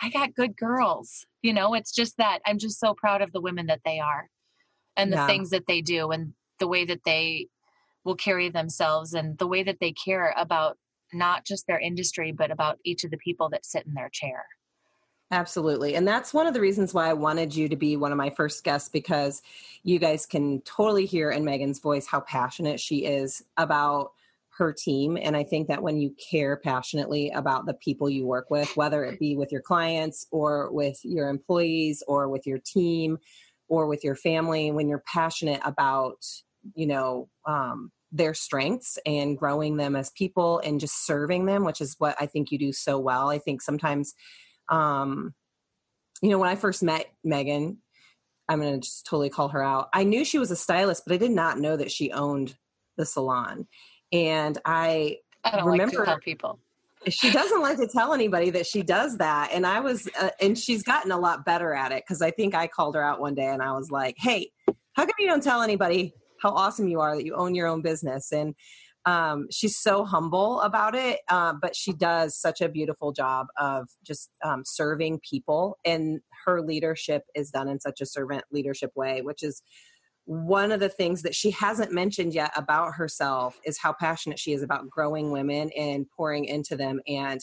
I 0.00 0.11
got 0.11 0.35
good 0.35 0.56
girls. 0.56 1.26
You 1.42 1.52
know, 1.52 1.75
it's 1.75 1.92
just 1.92 2.16
that 2.18 2.40
I'm 2.47 2.59
just 2.59 2.80
so 2.80 2.94
proud 2.94 3.23
of 3.23 3.32
the 3.32 3.40
women 3.40 3.66
that 3.66 3.80
they 3.85 3.99
are 3.99 4.28
and 4.97 5.12
the 5.12 5.16
yeah. 5.16 5.26
things 5.26 5.50
that 5.50 5.66
they 5.66 5.80
do. 5.80 6.11
And 6.11 6.35
the 6.62 6.69
way 6.69 6.85
that 6.85 7.00
they 7.04 7.49
will 8.04 8.14
carry 8.14 8.49
themselves 8.49 9.14
and 9.14 9.37
the 9.38 9.49
way 9.49 9.64
that 9.64 9.81
they 9.81 9.90
care 9.90 10.33
about 10.38 10.78
not 11.12 11.45
just 11.45 11.66
their 11.66 11.81
industry, 11.81 12.31
but 12.31 12.52
about 12.52 12.78
each 12.85 13.02
of 13.02 13.11
the 13.11 13.16
people 13.19 13.49
that 13.49 13.66
sit 13.66 13.85
in 13.85 13.95
their 13.95 14.09
chair. 14.11 14.45
Absolutely. 15.33 15.97
And 15.97 16.07
that's 16.07 16.33
one 16.33 16.47
of 16.47 16.54
the 16.54 16.61
reasons 16.61 16.95
why 16.95 17.09
I 17.09 17.14
wanted 17.14 17.52
you 17.52 17.69
to 17.69 17.75
be 17.75 17.97
one 17.97 18.12
of 18.12 18.19
my 18.19 18.31
first 18.31 18.62
guests 18.62 18.88
because 18.88 19.42
you 19.83 19.99
guys 19.99 20.25
can 20.25 20.61
totally 20.61 21.04
hear 21.04 21.33
in 21.33 21.45
Megan's 21.45 21.81
voice 21.81 22.07
how 22.07 22.21
passionate 22.21 22.78
she 22.78 23.07
is 23.07 23.42
about 23.57 24.12
her 24.59 24.73
team. 24.73 25.19
And 25.21 25.37
I 25.37 25.42
think 25.42 25.66
that 25.66 25.83
when 25.83 25.99
you 25.99 26.14
care 26.31 26.57
passionately 26.57 27.31
about 27.31 27.66
the 27.66 27.75
people 27.75 28.09
you 28.09 28.25
work 28.25 28.50
with, 28.50 28.76
whether 28.76 29.02
it 29.04 29.19
be 29.19 29.35
with 29.35 29.50
your 29.50 29.62
clients 29.62 30.28
or 30.31 30.71
with 30.71 31.00
your 31.02 31.28
employees 31.28 32.04
or 32.07 32.28
with 32.28 32.47
your 32.47 32.59
team 32.59 33.19
or 33.69 33.87
with 33.87 34.04
your 34.04 34.14
family, 34.14 34.71
when 34.71 34.87
you're 34.87 35.02
passionate 35.07 35.62
about 35.64 36.23
you 36.75 36.87
know 36.87 37.28
um, 37.47 37.90
their 38.11 38.35
strengths 38.35 38.99
and 39.07 39.38
growing 39.38 39.76
them 39.76 39.97
as 39.97 40.11
people 40.11 40.61
and 40.61 40.81
just 40.81 41.07
serving 41.07 41.47
them 41.47 41.64
which 41.64 41.81
is 41.81 41.97
what 41.99 42.16
i 42.21 42.26
think 42.26 42.50
you 42.50 42.59
do 42.59 42.73
so 42.73 42.99
well. 42.99 43.31
I 43.31 43.38
think 43.38 43.62
sometimes 43.62 44.14
um, 44.69 45.35
you 46.23 46.31
know 46.31 46.38
when 46.38 46.49
i 46.49 46.54
first 46.54 46.83
met 46.83 47.07
megan 47.25 47.78
i'm 48.49 48.61
going 48.61 48.75
to 48.75 48.81
just 48.81 49.07
totally 49.07 49.31
call 49.31 49.49
her 49.49 49.62
out 49.62 49.88
i 49.92 50.04
knew 50.04 50.25
she 50.25 50.38
was 50.38 50.50
a 50.50 50.57
stylist 50.57 51.02
but 51.07 51.14
i 51.14 51.16
did 51.16 51.31
not 51.31 51.59
know 51.59 51.76
that 51.76 51.90
she 51.90 52.12
owned 52.12 52.57
the 52.97 53.07
salon. 53.07 53.66
And 54.12 54.59
i, 54.64 55.16
I 55.45 55.64
remember 55.64 55.99
like 55.99 56.07
tell 56.07 56.19
people. 56.19 56.59
she 57.09 57.31
doesn't 57.31 57.61
like 57.61 57.78
to 57.78 57.88
tell 57.88 58.12
anybody 58.12 58.50
that 58.50 58.66
she 58.66 58.83
does 58.83 59.19
that. 59.19 59.50
And 59.52 59.66
i 59.66 59.81
was 59.81 60.09
uh, 60.21 60.31
and 60.40 60.57
she's 60.57 60.83
gotten 60.83 61.11
a 61.11 61.19
lot 61.19 61.45
better 61.45 61.73
at 61.75 61.92
it 61.92 62.04
because 62.07 62.23
i 62.23 62.31
think 62.31 62.54
i 62.54 62.66
called 62.66 62.95
her 62.95 63.02
out 63.02 63.21
one 63.21 63.35
day 63.35 63.47
and 63.47 63.62
i 63.62 63.73
was 63.73 63.90
like 63.90 64.16
hey 64.19 64.50
how 64.95 65.04
come 65.04 65.14
you 65.19 65.26
don't 65.26 65.42
tell 65.42 65.62
anybody 65.62 66.14
how 66.42 66.50
awesome 66.50 66.88
you 66.88 67.00
are 67.00 67.16
that 67.16 67.25
you 67.25 67.34
own 67.34 67.54
your 67.54 67.68
own 67.68 67.82
business. 67.82 68.32
And 68.32 68.54
um, 69.04 69.46
she's 69.50 69.78
so 69.78 70.04
humble 70.04 70.61
about 70.61 70.94
it 70.94 71.20
uh, 71.28 71.54
but 71.61 71.75
she 71.75 71.92
does 71.92 72.38
such 72.38 72.61
a 72.61 72.68
beautiful 72.68 73.12
job 73.12 73.49
of 73.58 73.88
just 74.04 74.30
um, 74.44 74.62
serving 74.64 75.20
people. 75.28 75.78
And 75.84 76.20
her 76.44 76.62
leadership 76.62 77.22
is 77.34 77.50
done 77.50 77.68
in 77.68 77.80
such 77.80 78.00
a 78.00 78.06
servant 78.06 78.44
leadership 78.52 78.92
way 78.94 79.22
which 79.22 79.42
is 79.42 79.62
one 80.25 80.70
of 80.70 80.80
the 80.80 80.88
things 80.88 81.22
that 81.22 81.34
she 81.34 81.50
hasn't 81.50 81.92
mentioned 81.92 82.32
yet 82.32 82.52
about 82.56 82.94
herself 82.94 83.58
is 83.64 83.78
how 83.78 83.92
passionate 83.92 84.38
she 84.38 84.52
is 84.52 84.62
about 84.62 84.88
growing 84.88 85.32
women 85.32 85.70
and 85.76 86.06
pouring 86.16 86.44
into 86.44 86.76
them. 86.76 87.00
And 87.08 87.40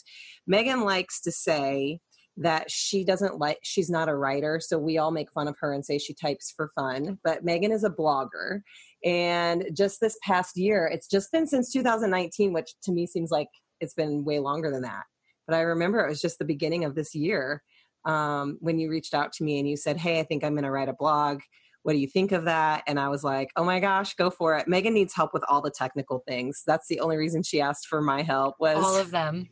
megan 0.48 0.82
likes 0.82 1.20
to 1.22 1.32
say 1.32 2.00
that 2.38 2.72
she 2.72 3.04
doesn't 3.04 3.38
like 3.38 3.60
she's 3.64 3.90
not 3.90 4.08
a 4.08 4.16
writer 4.16 4.62
so 4.62 4.80
we 4.80 4.98
all 4.98 5.12
make 5.12 5.30
fun 5.32 5.50
of 5.50 5.58
her 5.60 5.74
and 5.74 5.86
say 5.86 5.98
she 5.98 6.14
types 6.14 6.54
for 6.56 6.72
fun. 6.74 7.20
But 7.24 7.44
megan 7.44 7.72
is 7.72 7.84
a 7.84 7.90
blogger 7.90 8.62
and 9.04 9.70
just 9.74 10.00
this 10.00 10.18
past 10.24 10.58
year 10.58 10.90
it's 10.92 11.08
just 11.08 11.32
been 11.32 11.48
since 11.48 11.72
2019 11.72 12.54
which 12.54 12.74
to 12.84 12.92
me 12.92 13.08
seems 13.08 13.32
like 13.32 13.48
it's 13.80 13.94
been 13.94 14.26
way 14.26 14.40
longer 14.40 14.72
than 14.72 14.82
that. 14.82 15.04
But 15.48 15.56
i 15.56 15.62
remember 15.62 16.06
it 16.06 16.10
was 16.10 16.22
just 16.22 16.40
the 16.40 16.46
beginning 16.46 16.84
of 16.86 16.96
this 16.96 17.16
year 17.16 17.64
um, 18.06 18.58
when 18.62 18.80
you 18.80 18.90
reached 18.90 19.14
out 19.14 19.34
to 19.34 19.44
me 19.44 19.60
and 19.60 19.68
you 19.68 19.78
said 19.78 19.98
hey 19.98 20.20
i 20.20 20.24
think 20.24 20.44
i'm 20.44 20.54
going 20.54 20.64
to 20.64 20.72
write 20.72 20.90
a 20.90 20.94
blog. 20.94 21.40
What 21.84 21.94
do 21.94 22.00
you 22.00 22.08
think 22.08 22.34
of 22.34 22.46
that? 22.46 22.84
And 22.88 23.00
i 23.00 23.08
was 23.08 23.24
like 23.24 23.50
oh 23.56 23.64
my 23.64 23.80
gosh 23.80 24.16
go 24.16 24.30
for 24.30 24.58
it. 24.58 24.68
Megan 24.68 24.94
needs 24.94 25.16
help 25.16 25.34
with 25.34 25.44
all 25.48 25.62
the 25.62 25.72
technical 25.72 26.24
things. 26.28 26.64
That's 26.68 26.88
the 26.88 27.00
only 27.00 27.18
reason 27.18 27.44
she 27.44 27.62
asked 27.62 27.88
for 27.88 28.02
my 28.02 28.22
help 28.22 28.56
was 28.60 28.84
all 28.84 28.96
of 28.96 29.12
them 29.12 29.48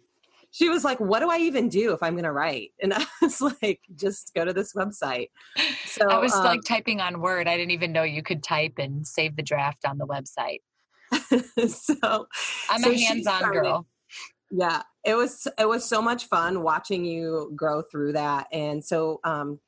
she 0.51 0.70
was 0.70 0.84
like, 0.84 1.00
"What 1.00 1.20
do 1.20 1.30
I 1.30 1.38
even 1.39 1.70
do 1.70 1.94
if 1.94 2.01
I'm 2.01 2.13
going 2.13 2.24
to 2.24 2.32
write?" 2.32 2.72
And 2.82 2.94
I 2.96 3.06
was 3.22 3.42
like, 3.42 3.82
"Just 3.96 4.34
go 4.34 4.46
to 4.46 4.54
this 4.54 4.74
website." 4.74 5.30
So 5.86 6.08
I 6.10 6.20
was 6.20 6.34
um, 6.34 6.44
like 6.44 6.62
typing 6.63 7.01
on 7.01 7.22
Word. 7.22 7.48
I 7.48 7.58
didn't 7.58 7.72
even 7.72 7.92
know 7.92 8.04
you 8.04 8.24
could 8.24 8.44
type 8.44 8.74
and 8.77 9.06
save 9.06 9.36
the 9.36 9.44
draft 9.44 9.86
on 9.86 9.98
the 9.98 10.08
website. 10.08 10.62
so 11.70 12.27
I'm 12.70 12.82
so 12.82 12.92
a 12.92 12.98
hands-on 12.98 13.51
girl. 13.51 13.86
Yeah, 14.51 14.84
it 15.06 15.16
was 15.16 15.48
it 15.58 15.68
was 15.68 15.86
so 15.86 16.01
much 16.01 16.25
fun 16.25 16.63
watching 16.63 17.04
you 17.04 17.51
grow 17.56 17.82
through 17.82 18.13
that. 18.13 18.48
And 18.51 18.84
so, 18.84 19.20
um, 19.24 19.60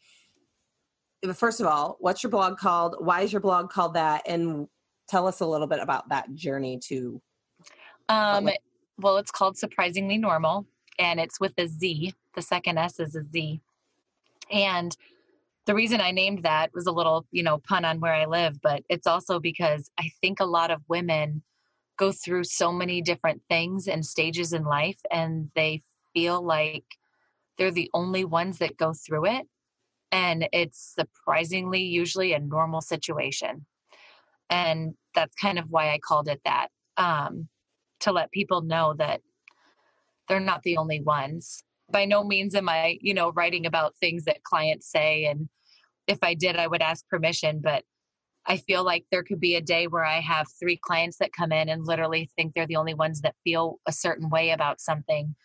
first 1.34 1.60
of 1.60 1.68
all, 1.68 1.98
what's 2.00 2.24
your 2.24 2.30
blog 2.30 2.58
called? 2.58 2.96
Why 3.00 3.22
is 3.22 3.34
your 3.34 3.42
blog 3.42 3.70
called 3.70 3.96
that? 3.96 4.24
And 4.26 4.68
tell 5.10 5.28
us 5.28 5.42
a 5.42 5.46
little 5.46 5.68
bit 5.68 5.80
about 5.80 6.10
that 6.10 6.34
journey 6.34 6.80
to. 6.86 7.22
Um, 8.08 8.50
well, 9.00 9.18
it's 9.18 9.32
called 9.32 9.58
Surprizingly 9.58 10.18
Normal 10.18 10.66
and 10.98 11.20
it's 11.20 11.40
with 11.40 11.54
a 11.58 11.68
Z. 11.68 12.14
The 12.36 12.42
second 12.42 12.78
S 12.78 13.00
is 13.00 13.16
a 13.16 13.24
Z. 13.24 13.62
And 14.52 14.96
the 15.66 15.76
reason 15.76 16.02
I 16.02 16.12
named 16.12 16.44
that 16.44 16.72
was 16.74 16.88
a 16.88 16.92
little, 16.92 17.26
you 17.32 17.44
know, 17.44 17.60
pun 17.60 17.86
on 17.86 18.00
where 18.00 18.14
I 18.14 18.26
live, 18.26 18.62
but 18.62 18.84
it's 18.90 19.08
also 19.08 19.40
because 19.40 19.90
I 20.00 20.10
think 20.22 20.40
a 20.40 20.46
lot 20.46 20.72
of 20.72 20.82
women 20.88 21.44
go 21.98 22.12
through 22.12 22.46
so 22.46 22.72
many 22.72 23.02
different 23.02 23.42
things 23.50 23.88
and 23.88 24.06
stages 24.06 24.54
in 24.54 24.64
life 24.64 25.00
and 25.12 25.52
they 25.56 25.84
feel 26.14 26.42
like 26.42 26.86
they're 27.58 27.72
the 27.72 27.92
only 27.94 28.26
ones 28.26 28.58
that 28.60 28.78
go 28.78 28.94
through 28.94 29.26
it. 29.28 29.48
And 30.12 30.48
it's 30.54 30.96
surprisingly 30.96 31.82
usually 31.84 32.34
a 32.34 32.40
normal 32.40 32.82
situation. 32.82 33.66
And 34.50 34.96
that's 35.14 35.36
kind 35.36 35.60
of 35.60 35.70
why 35.70 35.92
I 35.92 36.00
called 36.00 36.30
it 36.30 36.42
that. 36.46 36.70
Um, 36.98 37.48
to 38.02 38.12
let 38.12 38.32
people 38.32 38.62
know 38.62 38.94
that 38.98 39.22
they're 40.28 40.40
not 40.40 40.64
the 40.64 40.78
only 40.78 41.02
ones. 41.02 41.64
By 41.92 42.06
no 42.06 42.24
means 42.24 42.56
am 42.56 42.70
I, 42.70 42.98
you 43.02 43.14
know, 43.14 43.32
writing 43.32 43.66
about 43.66 43.96
things 43.98 44.26
that 44.26 44.44
clients 44.44 44.90
say. 44.92 45.26
And 45.26 45.50
if 46.08 46.20
I 46.22 46.36
did, 46.36 46.56
I 46.56 46.68
would 46.68 46.82
ask 46.82 47.08
permission. 47.08 47.62
But 47.64 47.84
I 48.46 48.58
feel 48.58 48.84
like 48.84 49.06
there 49.12 49.24
could 49.24 49.40
be 49.40 49.56
a 49.56 49.62
day 49.62 49.88
where 49.88 50.06
I 50.06 50.20
have 50.20 50.48
three 50.60 50.78
clients 50.78 51.18
that 51.18 51.34
come 51.34 51.52
in 51.52 51.70
and 51.70 51.86
literally 51.86 52.30
think 52.36 52.54
they're 52.54 52.68
the 52.68 52.76
only 52.76 52.94
ones 52.94 53.22
that 53.22 53.36
feel 53.44 53.80
a 53.88 53.92
certain 53.92 54.30
way 54.30 54.52
about 54.52 54.80
something. 54.80 55.36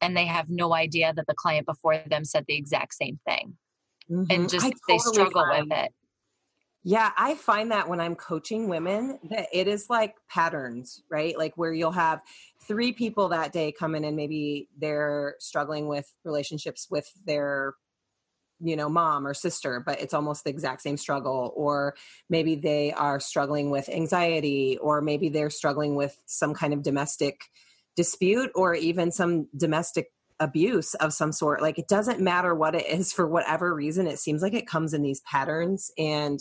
And 0.00 0.16
they 0.16 0.26
have 0.26 0.48
no 0.48 0.74
idea 0.74 1.12
that 1.14 1.26
the 1.26 1.34
client 1.34 1.66
before 1.66 1.98
them 2.08 2.24
said 2.24 2.44
the 2.46 2.56
exact 2.56 2.94
same 2.94 3.18
thing. 3.26 3.56
Mm-hmm. 4.10 4.24
And 4.30 4.48
just 4.48 4.64
totally 4.64 4.74
they 4.88 4.98
struggle 4.98 5.44
find, 5.44 5.70
with 5.70 5.78
it. 5.78 5.92
Yeah, 6.86 7.10
I 7.16 7.34
find 7.34 7.70
that 7.70 7.88
when 7.88 7.98
I'm 7.98 8.14
coaching 8.14 8.68
women 8.68 9.18
that 9.30 9.48
it 9.52 9.68
is 9.68 9.88
like 9.88 10.16
patterns, 10.28 11.02
right? 11.10 11.36
Like 11.36 11.54
where 11.56 11.72
you'll 11.72 11.92
have 11.92 12.20
three 12.68 12.92
people 12.92 13.28
that 13.30 13.52
day 13.52 13.72
come 13.72 13.94
in 13.94 14.04
and 14.04 14.16
maybe 14.16 14.68
they're 14.78 15.36
struggling 15.38 15.88
with 15.88 16.12
relationships 16.24 16.86
with 16.90 17.10
their 17.24 17.74
you 18.60 18.76
know 18.76 18.88
mom 18.88 19.26
or 19.26 19.34
sister 19.34 19.82
but 19.84 20.00
it's 20.00 20.14
almost 20.14 20.44
the 20.44 20.50
exact 20.50 20.80
same 20.80 20.96
struggle 20.96 21.52
or 21.56 21.92
maybe 22.30 22.54
they 22.54 22.92
are 22.92 23.18
struggling 23.18 23.68
with 23.68 23.88
anxiety 23.88 24.78
or 24.80 25.02
maybe 25.02 25.28
they're 25.28 25.50
struggling 25.50 25.96
with 25.96 26.16
some 26.26 26.54
kind 26.54 26.72
of 26.72 26.80
domestic 26.80 27.40
dispute 27.96 28.50
or 28.54 28.74
even 28.74 29.10
some 29.10 29.48
domestic 29.56 30.12
abuse 30.40 30.94
of 30.94 31.12
some 31.12 31.32
sort. 31.32 31.62
Like 31.62 31.78
it 31.78 31.88
doesn't 31.88 32.20
matter 32.20 32.54
what 32.54 32.74
it 32.74 32.86
is 32.86 33.12
for 33.14 33.26
whatever 33.26 33.74
reason. 33.74 34.06
It 34.06 34.18
seems 34.18 34.42
like 34.42 34.54
it 34.54 34.66
comes 34.66 34.94
in 34.94 35.02
these 35.02 35.20
patterns. 35.20 35.90
And 35.98 36.40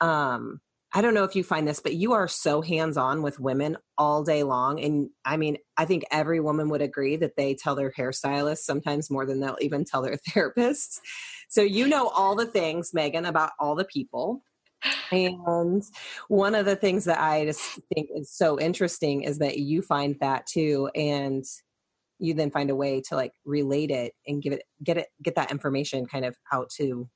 um, 0.00 0.60
I 0.92 1.02
don't 1.02 1.14
know 1.14 1.24
if 1.24 1.36
you 1.36 1.44
find 1.44 1.68
this, 1.68 1.80
but 1.80 1.94
you 1.94 2.12
are 2.12 2.28
so 2.28 2.62
hands 2.62 2.96
on 2.96 3.20
with 3.22 3.38
women 3.38 3.76
all 3.98 4.22
day 4.22 4.42
long. 4.42 4.80
And 4.82 5.10
I 5.24 5.36
mean, 5.36 5.58
I 5.76 5.84
think 5.84 6.04
every 6.10 6.40
woman 6.40 6.70
would 6.70 6.80
agree 6.80 7.16
that 7.16 7.36
they 7.36 7.54
tell 7.54 7.74
their 7.74 7.92
hairstylist 7.92 8.58
sometimes 8.58 9.10
more 9.10 9.26
than 9.26 9.40
they'll 9.40 9.58
even 9.60 9.84
tell 9.84 10.00
their 10.00 10.16
therapists. 10.30 11.00
So 11.48 11.60
you 11.60 11.86
know 11.86 12.08
all 12.08 12.34
the 12.34 12.46
things, 12.46 12.94
Megan, 12.94 13.26
about 13.26 13.50
all 13.60 13.74
the 13.74 13.84
people. 13.84 14.42
And 15.10 15.82
one 16.28 16.54
of 16.54 16.64
the 16.66 16.76
things 16.76 17.04
that 17.04 17.20
I 17.20 17.44
just 17.44 17.80
think 17.94 18.08
is 18.14 18.30
so 18.32 18.58
interesting 18.58 19.22
is 19.22 19.38
that 19.38 19.58
you 19.58 19.82
find 19.82 20.16
that 20.20 20.46
too. 20.46 20.88
And 20.94 21.44
you 22.18 22.34
then 22.34 22.50
find 22.50 22.70
a 22.70 22.76
way 22.76 23.02
to 23.08 23.16
like 23.16 23.32
relate 23.44 23.90
it 23.90 24.12
and 24.26 24.42
give 24.42 24.52
it 24.52 24.62
get 24.82 24.96
it 24.96 25.08
get 25.22 25.34
that 25.34 25.50
information 25.50 26.06
kind 26.06 26.24
of 26.24 26.34
out 26.52 26.70
to 26.76 27.08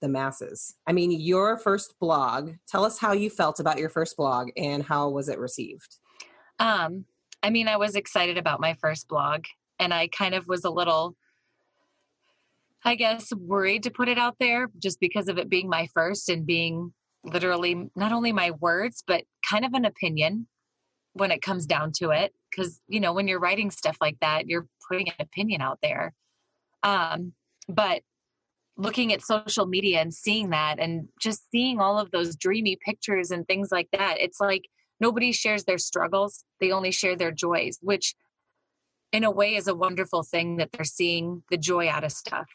the 0.00 0.08
masses. 0.08 0.76
I 0.86 0.92
mean, 0.92 1.10
your 1.10 1.58
first 1.58 1.94
blog, 2.00 2.52
tell 2.68 2.84
us 2.84 2.98
how 2.98 3.12
you 3.12 3.30
felt 3.30 3.60
about 3.60 3.78
your 3.78 3.88
first 3.88 4.16
blog 4.16 4.50
and 4.56 4.82
how 4.82 5.08
was 5.08 5.28
it 5.28 5.38
received? 5.38 5.96
Um, 6.58 7.04
I 7.42 7.50
mean, 7.50 7.68
I 7.68 7.76
was 7.76 7.94
excited 7.94 8.38
about 8.38 8.60
my 8.60 8.74
first 8.74 9.08
blog 9.08 9.44
and 9.78 9.94
I 9.94 10.08
kind 10.08 10.34
of 10.34 10.46
was 10.48 10.64
a 10.64 10.70
little 10.70 11.16
I 12.84 12.94
guess 12.94 13.32
worried 13.34 13.82
to 13.84 13.90
put 13.90 14.08
it 14.08 14.18
out 14.18 14.36
there 14.38 14.68
just 14.78 15.00
because 15.00 15.28
of 15.28 15.38
it 15.38 15.48
being 15.48 15.68
my 15.68 15.88
first 15.94 16.28
and 16.28 16.46
being 16.46 16.92
literally 17.24 17.90
not 17.96 18.12
only 18.12 18.32
my 18.32 18.52
words 18.52 19.02
but 19.06 19.24
kind 19.48 19.64
of 19.64 19.74
an 19.74 19.84
opinion 19.84 20.46
when 21.14 21.30
it 21.30 21.42
comes 21.42 21.66
down 21.66 21.90
to 21.96 22.10
it 22.10 22.32
because 22.50 22.80
you 22.88 23.00
know 23.00 23.12
when 23.12 23.26
you're 23.26 23.40
writing 23.40 23.70
stuff 23.70 23.96
like 24.00 24.16
that 24.20 24.48
you're 24.48 24.66
putting 24.88 25.08
an 25.08 25.14
opinion 25.18 25.60
out 25.60 25.78
there 25.82 26.14
um 26.84 27.32
but 27.68 28.02
looking 28.78 29.12
at 29.12 29.22
social 29.22 29.66
media 29.66 30.00
and 30.00 30.14
seeing 30.14 30.50
that 30.50 30.78
and 30.78 31.08
just 31.20 31.50
seeing 31.50 31.80
all 31.80 31.98
of 31.98 32.10
those 32.12 32.36
dreamy 32.36 32.78
pictures 32.84 33.30
and 33.30 33.46
things 33.46 33.68
like 33.70 33.88
that 33.92 34.16
it's 34.18 34.40
like 34.40 34.68
nobody 35.00 35.32
shares 35.32 35.64
their 35.64 35.78
struggles 35.78 36.44
they 36.60 36.70
only 36.70 36.90
share 36.90 37.16
their 37.16 37.32
joys 37.32 37.78
which 37.82 38.14
in 39.12 39.24
a 39.24 39.30
way 39.30 39.54
is 39.56 39.68
a 39.68 39.74
wonderful 39.74 40.22
thing 40.22 40.56
that 40.56 40.70
they're 40.72 40.84
seeing 40.84 41.42
the 41.50 41.56
joy 41.56 41.88
out 41.88 42.04
of 42.04 42.12
stuff. 42.12 42.46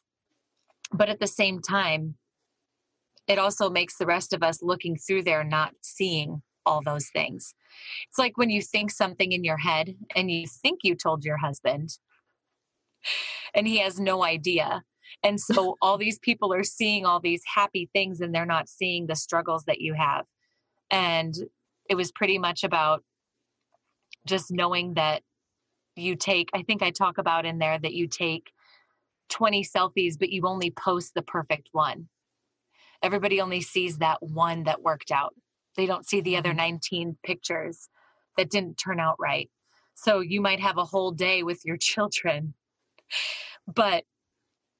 But 0.91 1.09
at 1.09 1.19
the 1.19 1.27
same 1.27 1.59
time 1.59 2.15
it 3.25 3.39
also 3.39 3.69
makes 3.69 3.97
the 3.97 4.05
rest 4.05 4.33
of 4.33 4.43
us 4.43 4.61
looking 4.61 4.97
through 4.97 5.23
there 5.23 5.45
not 5.45 5.73
seeing 5.81 6.41
all 6.65 6.81
those 6.83 7.07
things. 7.13 7.55
It's 8.09 8.19
like 8.19 8.37
when 8.37 8.49
you 8.49 8.61
think 8.61 8.91
something 8.91 9.31
in 9.31 9.45
your 9.45 9.57
head 9.57 9.95
and 10.13 10.29
you 10.29 10.45
think 10.61 10.79
you 10.83 10.93
told 10.93 11.23
your 11.23 11.37
husband 11.37 11.97
and 13.53 13.65
he 13.65 13.77
has 13.79 13.97
no 13.97 14.25
idea 14.25 14.83
and 15.21 15.39
so 15.41 15.77
all 15.81 15.97
these 15.97 16.19
people 16.19 16.53
are 16.53 16.63
seeing 16.63 17.05
all 17.05 17.19
these 17.19 17.41
happy 17.45 17.89
things 17.93 18.21
and 18.21 18.33
they're 18.33 18.45
not 18.45 18.69
seeing 18.69 19.07
the 19.07 19.15
struggles 19.15 19.63
that 19.65 19.81
you 19.81 19.93
have. 19.93 20.25
And 20.89 21.33
it 21.89 21.95
was 21.95 22.11
pretty 22.11 22.37
much 22.37 22.63
about 22.63 23.03
just 24.25 24.51
knowing 24.51 24.93
that 24.93 25.21
you 25.95 26.15
take, 26.15 26.49
I 26.53 26.63
think 26.63 26.81
I 26.81 26.91
talk 26.91 27.17
about 27.17 27.45
in 27.45 27.59
there 27.59 27.77
that 27.77 27.93
you 27.93 28.07
take 28.07 28.51
20 29.29 29.63
selfies, 29.63 30.17
but 30.17 30.29
you 30.29 30.43
only 30.45 30.71
post 30.71 31.13
the 31.13 31.21
perfect 31.21 31.69
one. 31.71 32.07
Everybody 33.01 33.41
only 33.41 33.61
sees 33.61 33.97
that 33.97 34.21
one 34.21 34.63
that 34.63 34.81
worked 34.81 35.11
out. 35.11 35.35
They 35.75 35.85
don't 35.85 36.07
see 36.07 36.21
the 36.21 36.37
other 36.37 36.49
mm-hmm. 36.49 36.57
19 36.57 37.17
pictures 37.23 37.89
that 38.37 38.49
didn't 38.49 38.75
turn 38.75 38.99
out 38.99 39.15
right. 39.19 39.49
So 39.95 40.19
you 40.21 40.41
might 40.41 40.59
have 40.59 40.77
a 40.77 40.85
whole 40.85 41.11
day 41.11 41.43
with 41.43 41.61
your 41.65 41.77
children, 41.81 42.53
but 43.67 44.03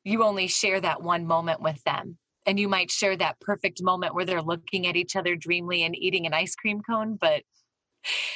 you 0.04 0.24
only 0.24 0.48
share 0.48 0.80
that 0.82 1.02
one 1.02 1.26
moment 1.26 1.62
with 1.62 1.82
them. 1.84 2.18
And 2.46 2.60
you 2.60 2.68
might 2.68 2.92
share 2.92 3.16
that 3.18 3.40
perfect 3.40 3.82
moment 3.82 4.14
where 4.14 4.26
they're 4.26 4.42
looking 4.42 4.86
at 4.86 4.98
each 4.98 5.16
other 5.16 5.36
dreamily 5.36 5.84
and 5.84 5.96
eating 5.98 6.26
an 6.26 6.34
ice 6.34 6.56
cream 6.56 6.82
cone, 6.82 7.18
but 7.20 7.44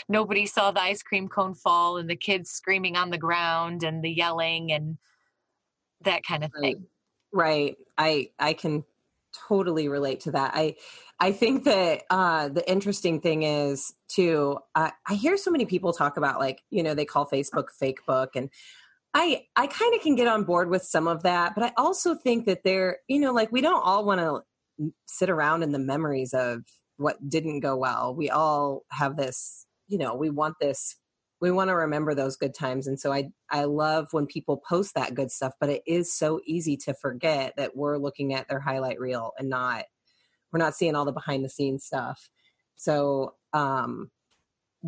nobody 0.08 0.46
saw 0.46 0.72
the 0.72 0.82
ice 0.82 1.04
cream 1.04 1.28
cone 1.28 1.54
fall 1.54 1.98
and 1.98 2.10
the 2.10 2.15
kids 2.15 2.52
screaming 2.52 2.96
on 2.96 3.10
the 3.10 3.18
ground 3.18 3.84
and 3.84 4.02
the 4.02 4.10
yelling 4.10 4.72
and 4.72 4.98
that 6.02 6.24
kind 6.24 6.46
of 6.46 6.52
thing. 6.62 6.86
Right. 7.34 7.76
I 7.98 8.30
I 8.39 8.54
can 8.54 8.86
totally 9.50 9.89
relate 9.89 10.22
to 10.22 10.32
that. 10.32 10.52
I 10.54 10.76
I 11.20 11.32
think 11.32 11.63
that 11.65 12.04
uh, 12.10 12.50
the 12.50 12.70
interesting 12.70 13.20
thing 13.20 13.44
is 13.44 13.94
too. 14.08 14.60
I 14.76 14.92
hear 15.12 15.36
so 15.38 15.52
many 15.52 15.65
people 15.65 15.92
talk 15.94 16.18
about 16.18 16.39
like 16.39 16.62
you 16.70 16.84
know 16.84 16.94
they 16.94 17.06
call 17.06 17.28
Facebook 17.28 17.70
fake 17.78 18.06
book, 18.06 18.36
and 18.36 18.50
I 19.18 19.48
I 19.56 19.66
kind 19.66 19.96
of 19.96 20.02
can 20.02 20.16
get 20.16 20.28
on 20.28 20.44
board 20.44 20.70
with 20.70 20.84
some 20.84 21.08
of 21.08 21.24
that, 21.24 21.56
but 21.56 21.64
I 21.64 21.72
also 21.76 22.14
think 22.14 22.46
that 22.46 22.64
there, 22.64 23.00
you 23.08 23.20
know, 23.20 23.34
like 23.34 23.52
we 23.52 23.62
don't 23.62 23.82
all 23.84 24.06
want 24.06 24.22
to 24.22 24.92
sit 25.08 25.32
around 25.32 25.64
in 25.64 25.72
the 25.72 25.80
memories 25.80 26.36
of 26.36 26.62
what 26.98 27.18
didn't 27.28 27.62
go 27.62 27.76
well. 27.76 28.14
We 28.16 28.30
all 28.30 28.84
have 28.92 29.18
this, 29.18 29.66
you 29.88 29.98
know, 29.98 30.14
we 30.16 30.30
want 30.30 30.56
this 30.62 30.96
we 31.40 31.52
want 31.52 31.70
to 31.70 31.76
remember 31.76 32.16
those 32.16 32.36
good 32.36 32.54
times 32.54 32.88
and 32.88 33.00
so 33.00 33.12
I 33.12 33.30
I 33.50 33.64
love 33.66 34.08
when 34.12 34.28
people 34.28 34.62
post 34.70 34.94
that 34.96 35.16
good 35.16 35.32
stuff, 35.32 35.54
but 35.60 35.70
it 35.70 35.82
is 35.88 36.14
so 36.14 36.40
easy 36.46 36.78
to 36.86 36.94
forget 36.94 37.54
that 37.58 37.76
we're 37.76 37.98
looking 37.98 38.34
at 38.36 38.48
their 38.48 38.60
highlight 38.60 39.00
reel 39.00 39.34
and 39.40 39.50
not 39.50 39.86
we're 40.52 40.60
not 40.60 40.76
seeing 40.76 40.96
all 40.96 41.06
the 41.06 41.12
behind 41.12 41.44
the 41.44 41.50
scenes 41.50 41.86
stuff. 41.86 42.30
So, 42.76 43.34
um 43.54 44.12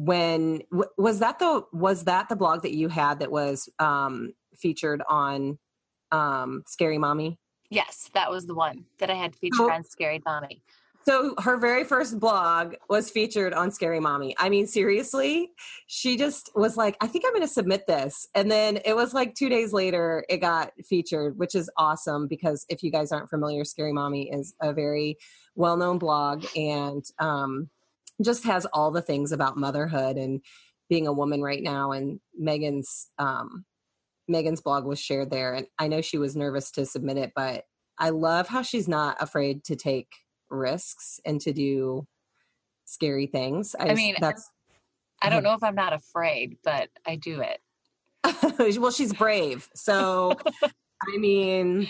when 0.05 0.61
was 0.97 1.19
that 1.19 1.39
the 1.39 1.65
was 1.73 2.05
that 2.05 2.29
the 2.29 2.35
blog 2.35 2.61
that 2.61 2.73
you 2.73 2.87
had 2.87 3.19
that 3.19 3.31
was 3.31 3.67
um 3.79 4.33
featured 4.55 5.01
on 5.09 5.59
um 6.11 6.63
scary 6.67 6.97
mommy? 6.97 7.37
Yes 7.69 8.09
that 8.13 8.31
was 8.31 8.47
the 8.47 8.55
one 8.55 8.85
that 8.99 9.09
i 9.09 9.13
had 9.13 9.35
featured 9.35 9.59
oh. 9.59 9.71
on 9.71 9.83
scary 9.83 10.21
mommy. 10.25 10.61
So 11.05 11.33
her 11.39 11.57
very 11.57 11.83
first 11.83 12.19
blog 12.19 12.75
was 12.87 13.09
featured 13.09 13.53
on 13.53 13.71
scary 13.71 13.99
mommy. 13.99 14.35
I 14.37 14.47
mean 14.47 14.67
seriously? 14.67 15.51
She 15.87 16.15
just 16.15 16.49
was 16.55 16.77
like 16.77 16.95
i 17.01 17.07
think 17.07 17.25
i'm 17.25 17.33
going 17.33 17.41
to 17.41 17.53
submit 17.53 17.85
this. 17.85 18.25
And 18.35 18.49
then 18.49 18.79
it 18.85 18.95
was 18.95 19.13
like 19.13 19.35
two 19.35 19.49
days 19.49 19.73
later 19.73 20.23
it 20.29 20.37
got 20.37 20.71
featured 20.87 21.37
which 21.37 21.55
is 21.55 21.69
awesome 21.75 22.27
because 22.29 22.65
if 22.69 22.83
you 22.83 22.91
guys 22.91 23.11
aren't 23.11 23.29
familiar 23.29 23.65
scary 23.65 23.91
mommy 23.91 24.29
is 24.31 24.55
a 24.61 24.71
very 24.71 25.17
well-known 25.55 25.97
blog 25.97 26.45
and 26.55 27.03
um 27.19 27.69
just 28.23 28.43
has 28.43 28.65
all 28.67 28.91
the 28.91 29.01
things 29.01 29.31
about 29.31 29.57
motherhood 29.57 30.17
and 30.17 30.41
being 30.89 31.07
a 31.07 31.13
woman 31.13 31.41
right 31.41 31.63
now 31.63 31.91
and 31.91 32.19
megan's 32.37 33.07
um, 33.17 33.65
megan's 34.27 34.61
blog 34.61 34.85
was 34.85 34.99
shared 34.99 35.29
there 35.29 35.53
and 35.53 35.67
i 35.77 35.87
know 35.87 36.01
she 36.01 36.17
was 36.17 36.35
nervous 36.35 36.71
to 36.71 36.85
submit 36.85 37.17
it 37.17 37.31
but 37.35 37.63
i 37.97 38.09
love 38.09 38.47
how 38.47 38.61
she's 38.61 38.87
not 38.87 39.17
afraid 39.21 39.63
to 39.63 39.75
take 39.75 40.07
risks 40.49 41.19
and 41.25 41.39
to 41.41 41.53
do 41.53 42.07
scary 42.85 43.27
things. 43.27 43.75
I, 43.79 43.89
I 43.89 43.93
mean 43.93 44.15
that's 44.19 44.49
i 45.21 45.29
don't 45.29 45.43
know 45.43 45.53
if 45.53 45.63
i'm 45.63 45.75
not 45.75 45.93
afraid 45.93 46.57
but 46.63 46.89
i 47.05 47.15
do 47.15 47.41
it. 47.41 47.59
Well 48.79 48.91
she's 48.91 49.13
brave 49.13 49.69
so 49.75 50.33
i 50.63 51.17
mean 51.17 51.87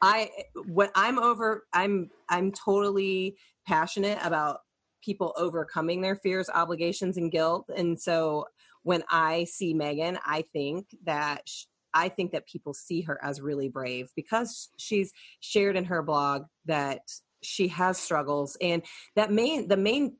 i 0.00 0.30
when 0.66 0.90
i'm 0.94 1.18
over 1.18 1.66
i'm 1.72 2.10
i'm 2.28 2.52
totally 2.52 3.36
passionate 3.66 4.18
about 4.22 4.60
people 5.02 5.34
overcoming 5.36 6.00
their 6.00 6.16
fears, 6.16 6.50
obligations, 6.52 7.16
and 7.16 7.30
guilt. 7.30 7.66
And 7.74 8.00
so 8.00 8.46
when 8.82 9.02
I 9.10 9.44
see 9.44 9.74
Megan, 9.74 10.18
I 10.24 10.44
think 10.52 10.86
that 11.04 11.48
I 11.94 12.08
think 12.08 12.32
that 12.32 12.46
people 12.46 12.74
see 12.74 13.02
her 13.02 13.18
as 13.22 13.40
really 13.40 13.68
brave 13.68 14.10
because 14.14 14.68
she's 14.76 15.12
shared 15.40 15.76
in 15.76 15.84
her 15.84 16.02
blog 16.02 16.44
that 16.66 17.00
she 17.42 17.68
has 17.68 17.98
struggles 17.98 18.56
and 18.60 18.82
that 19.16 19.32
main 19.32 19.68
the 19.68 19.76
main 19.76 20.16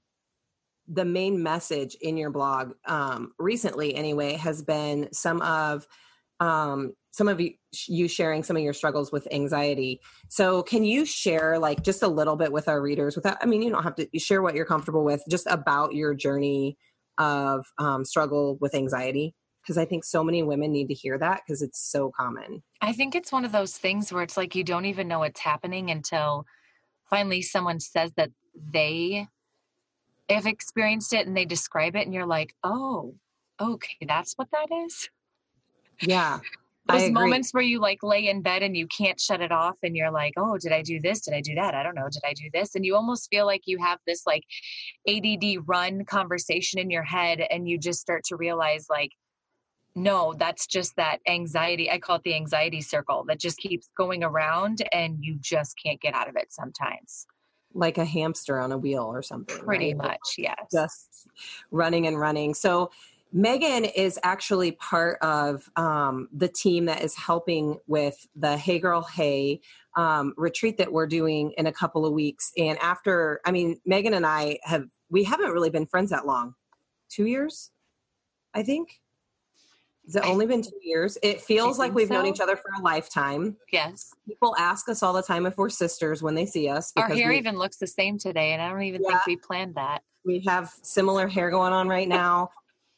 the 0.87 1.05
main 1.05 1.43
message 1.43 1.97
in 2.01 2.17
your 2.17 2.31
blog 2.31 2.73
um 2.87 3.33
recently 3.39 3.95
anyway 3.95 4.35
has 4.35 4.63
been 4.63 5.09
some 5.13 5.43
of 5.43 5.87
um 6.41 6.95
some 7.19 7.27
of 7.27 7.41
you, 7.41 7.55
you 7.89 8.07
sharing 8.07 8.45
some 8.45 8.57
of 8.57 8.63
your 8.63 8.73
struggles 8.73 9.11
with 9.11 9.27
anxiety. 9.33 10.01
So, 10.29 10.63
can 10.63 10.85
you 10.85 11.05
share 11.05 11.59
like 11.59 11.83
just 11.83 12.05
a 12.05 12.09
little 12.09 12.37
bit 12.37 12.53
with 12.53 12.69
our 12.69 12.81
readers? 12.81 13.17
Without, 13.17 13.39
I 13.43 13.47
mean, 13.47 13.61
you 13.61 13.71
don't 13.71 13.83
have 13.83 13.97
to 13.97 14.07
share 14.21 14.41
what 14.41 14.55
you're 14.55 14.65
comfortable 14.65 15.03
with, 15.05 15.21
just 15.29 15.49
about 15.51 15.95
your 15.95 16.15
journey 16.15 16.79
of 17.19 17.67
um, 17.79 18.05
struggle 18.05 18.57
with 18.61 18.73
anxiety 18.73 19.35
because 19.61 19.77
I 19.77 19.85
think 19.85 20.05
so 20.05 20.23
many 20.23 20.45
women 20.45 20.71
need 20.71 20.87
to 20.89 20.95
hear 20.95 21.19
that 21.19 21.41
because 21.45 21.61
it's 21.61 21.81
so 21.91 22.13
common. 22.17 22.63
I 22.81 22.93
think 22.93 23.17
it's 23.17 23.33
one 23.33 23.45
of 23.45 23.51
those 23.51 23.77
things 23.77 24.13
where 24.13 24.23
it's 24.23 24.37
like 24.37 24.55
you 24.55 24.63
don't 24.63 24.85
even 24.85 25.09
know 25.09 25.19
what's 25.19 25.41
happening 25.41 25.91
until 25.91 26.47
finally 27.11 27.43
someone 27.43 27.81
says 27.81 28.13
that 28.17 28.31
they 28.73 29.27
have 30.29 30.47
experienced 30.47 31.13
it 31.13 31.27
and 31.27 31.37
they 31.37 31.45
describe 31.45 31.97
it, 31.97 32.07
and 32.07 32.15
you're 32.15 32.27
like, 32.27 32.55
oh, 32.63 33.17
okay, 33.61 33.97
that's 34.07 34.35
what 34.35 34.49
that 34.53 34.69
is. 34.87 35.11
Yeah 36.01 36.39
those 36.89 37.11
moments 37.11 37.53
where 37.53 37.63
you 37.63 37.79
like 37.81 38.03
lay 38.03 38.29
in 38.29 38.43
bed 38.43 38.63
and 38.63 38.77
you 38.77 38.87
can't 38.87 39.21
shut 39.21 39.41
it 39.41 39.53
off 39.53 39.77
and 39.83 39.95
you're 39.95 40.11
like 40.11 40.33
oh 40.37 40.57
did 40.59 40.73
i 40.73 40.83
do 40.83 41.01
this 41.01 41.21
did 41.21 41.35
i 41.35 41.41
do 41.41 41.55
that 41.55 41.75
i 41.75 41.83
don't 41.83 41.95
know 41.95 42.09
did 42.11 42.23
i 42.25 42.33
do 42.33 42.49
this 42.53 42.75
and 42.75 42.85
you 42.85 42.97
almost 42.97 43.29
feel 43.31 43.47
like 43.47 43.63
you 43.67 43.79
have 43.79 43.99
this 44.07 44.23
like 44.27 44.43
add 45.09 45.37
run 45.67 46.05
conversation 46.05 46.81
in 46.81 46.91
your 46.91 47.03
head 47.03 47.43
and 47.51 47.69
you 47.69 47.79
just 47.79 48.01
start 48.01 48.25
to 48.25 48.37
realize 48.37 48.87
like 48.89 49.11
no, 49.99 50.35
that's 50.39 50.67
just 50.67 50.97
that 50.97 51.19
anxiety. 51.27 51.91
I 51.91 51.99
call 51.99 52.17
it 52.17 52.23
the 52.23 52.35
anxiety 52.35 52.81
circle 52.81 53.25
that 53.29 53.41
just 53.41 53.59
keeps 53.59 53.89
going 53.97 54.23
around 54.23 54.83
and 54.93 55.19
you 55.21 55.37
just 55.41 55.75
can't 55.83 56.01
get 56.01 56.15
out 56.15 56.29
of 56.29 56.37
it 56.37 56.53
sometimes. 56.53 57.27
Like 57.75 57.99
a 57.99 58.05
hamster 58.05 58.59
on 58.59 58.73
a 58.73 58.79
wheel 58.79 59.05
or 59.05 59.23
something. 59.23 59.59
Pretty 59.59 59.95
right? 59.95 60.11
much, 60.11 60.37
yes. 60.39 60.57
Just 60.73 61.27
running 61.71 62.07
and 62.07 62.19
running. 62.19 62.55
So 62.55 62.91
Megan 63.33 63.85
is 63.85 64.19
actually 64.23 64.73
part 64.73 65.19
of 65.21 65.69
um, 65.77 66.29
the 66.33 66.49
team 66.49 66.87
that 66.87 67.03
is 67.03 67.15
helping 67.15 67.79
with 67.87 68.27
the 68.35 68.57
Hey 68.57 68.79
Girl 68.79 69.03
Hey 69.03 69.61
um, 69.97 70.33
retreat 70.37 70.79
that 70.79 70.93
we're 70.93 71.07
doing 71.07 71.53
in 71.59 71.67
a 71.67 71.73
couple 71.73 72.07
of 72.07 72.13
weeks. 72.13 72.53
And 72.57 72.79
after, 72.79 73.41
I 73.45 73.51
mean, 73.51 73.81
Megan 73.85 74.15
and 74.15 74.27
I 74.27 74.59
have, 74.63 74.85
we 75.11 75.25
haven't 75.25 75.51
really 75.51 75.71
been 75.71 75.87
friends 75.87 76.11
that 76.11 76.27
long. 76.27 76.55
Two 77.11 77.27
years, 77.27 77.71
I 78.55 78.63
think. 78.63 79.01
Has 80.07 80.17
it 80.17 80.25
only 80.25 80.47
been 80.47 80.63
two 80.63 80.79
years? 80.83 81.19
It 81.23 81.43
feels 81.43 81.79
like 81.79 81.95
we've 81.95 82.09
so. 82.09 82.15
known 82.15 82.27
each 82.27 82.41
other 82.41 82.57
for 82.57 82.71
a 82.79 82.83
lifetime. 82.83 83.59
Yes. 83.71 84.11
People 84.27 84.57
ask 84.59 84.89
us 84.89 85.03
all 85.03 85.13
the 85.13 85.23
time 85.23 85.45
if 85.45 85.59
we're 85.59 85.69
sisters 85.69 86.23
when 86.23 86.35
they 86.35 86.47
see 86.47 86.67
us. 86.67 86.93
Our 86.97 87.09
hair 87.09 87.29
we, 87.29 87.37
even 87.37 87.59
looks 87.59 87.77
the 87.77 87.87
same 87.87 88.19
today, 88.19 88.53
and 88.55 88.63
I 88.63 88.71
don't 88.71 88.83
even 88.85 89.03
yeah, 89.03 89.11
think 89.11 89.27
we 89.27 89.37
planned 89.37 89.75
that. 89.75 90.03
We 90.25 90.43
have 90.47 90.73
similar 90.83 91.29
hair 91.29 91.51
going 91.51 91.75
on 91.75 91.89
right 91.89 92.09
now. 92.09 92.49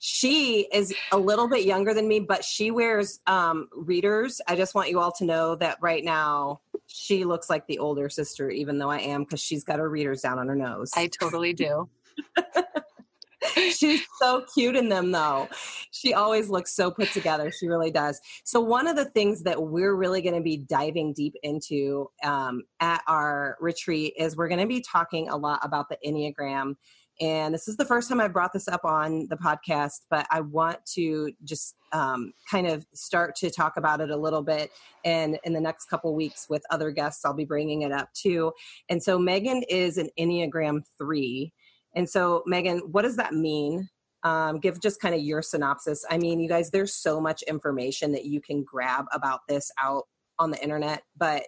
She 0.03 0.67
is 0.73 0.95
a 1.13 1.19
little 1.19 1.47
bit 1.47 1.67
younger 1.67 1.93
than 1.93 2.09
me, 2.09 2.21
but 2.21 2.43
she 2.43 2.71
wears 2.71 3.21
um, 3.27 3.69
readers. 3.73 4.41
I 4.49 4.57
just 4.57 4.75
want 4.75 4.89
you 4.89 4.99
all 4.99 5.13
to 5.13 5.27
know 5.27 5.57
that 5.57 5.77
right 5.83 6.03
now 6.03 6.63
she 6.87 7.25
looks 7.25 7.51
like 7.51 7.67
the 7.67 7.79
older 7.79 8.09
sister, 8.09 8.49
even 8.49 8.79
though 8.79 8.91
I 8.91 9.01
am, 9.01 9.25
because 9.25 9.41
she's 9.41 9.63
got 9.63 9.79
her 9.79 9.91
readers 9.91 10.23
down 10.23 10.39
on 10.39 10.49
her 10.49 10.57
nose. 10.57 10.91
I 10.97 11.09
totally 11.09 11.53
do. 11.53 11.89
She's 13.71 14.03
so 14.19 14.45
cute 14.55 14.77
in 14.77 14.89
them, 14.91 15.13
though. 15.13 15.49
She 15.91 16.13
always 16.13 16.51
looks 16.51 16.75
so 16.75 16.91
put 16.91 17.11
together. 17.11 17.51
She 17.51 17.69
really 17.69 17.91
does. 17.91 18.21
So, 18.45 18.61
one 18.61 18.87
of 18.87 18.97
the 18.97 19.07
things 19.07 19.43
that 19.45 19.61
we're 19.61 19.95
really 19.95 20.21
going 20.21 20.35
to 20.35 20.43
be 20.43 20.59
diving 20.59 21.15
deep 21.15 21.35
into 21.43 22.11
um, 22.23 22.65
at 22.81 23.03
our 23.09 23.57
retreat 23.61 24.13
is 24.19 24.37
we're 24.37 24.49
going 24.49 24.61
to 24.61 24.67
be 24.67 24.83
talking 24.83 25.31
a 25.31 25.37
lot 25.37 25.61
about 25.63 25.89
the 25.89 25.97
Enneagram. 26.07 26.77
And 27.20 27.52
this 27.52 27.68
is 27.68 27.76
the 27.76 27.85
first 27.85 28.09
time 28.09 28.20
I 28.20 28.28
brought 28.28 28.52
this 28.52 28.66
up 28.66 28.85
on 28.85 29.26
the 29.28 29.37
podcast, 29.37 30.00
but 30.09 30.26
I 30.30 30.40
want 30.40 30.78
to 30.94 31.33
just 31.44 31.76
um, 31.92 32.33
kind 32.50 32.66
of 32.66 32.87
start 32.94 33.37
to 33.37 33.50
talk 33.50 33.76
about 33.76 34.00
it 34.00 34.11
a 34.11 34.16
little 34.16 34.42
bit. 34.42 34.70
And 35.04 35.38
in 35.44 35.52
the 35.52 35.61
next 35.61 35.87
couple 35.87 36.14
weeks 36.14 36.46
with 36.48 36.62
other 36.70 36.90
guests, 36.90 37.24
I'll 37.24 37.35
be 37.35 37.44
bringing 37.44 37.83
it 37.83 37.92
up 37.92 38.11
too. 38.14 38.52
And 38.88 39.02
so 39.02 39.18
Megan 39.18 39.62
is 39.68 39.98
an 39.98 40.09
Enneagram 40.18 40.83
3. 40.96 41.52
And 41.94 42.09
so, 42.09 42.42
Megan, 42.46 42.78
what 42.90 43.02
does 43.02 43.16
that 43.16 43.35
mean? 43.35 43.88
Um, 44.22 44.59
give 44.59 44.80
just 44.80 45.00
kind 45.00 45.14
of 45.14 45.20
your 45.20 45.42
synopsis. 45.42 46.04
I 46.09 46.16
mean, 46.16 46.40
you 46.40 46.48
guys, 46.48 46.70
there's 46.70 46.94
so 46.94 47.20
much 47.20 47.42
information 47.42 48.12
that 48.12 48.24
you 48.24 48.40
can 48.40 48.62
grab 48.62 49.06
about 49.12 49.40
this 49.48 49.70
out 49.83 50.04
on 50.38 50.50
the 50.50 50.62
internet, 50.62 51.02
but 51.16 51.44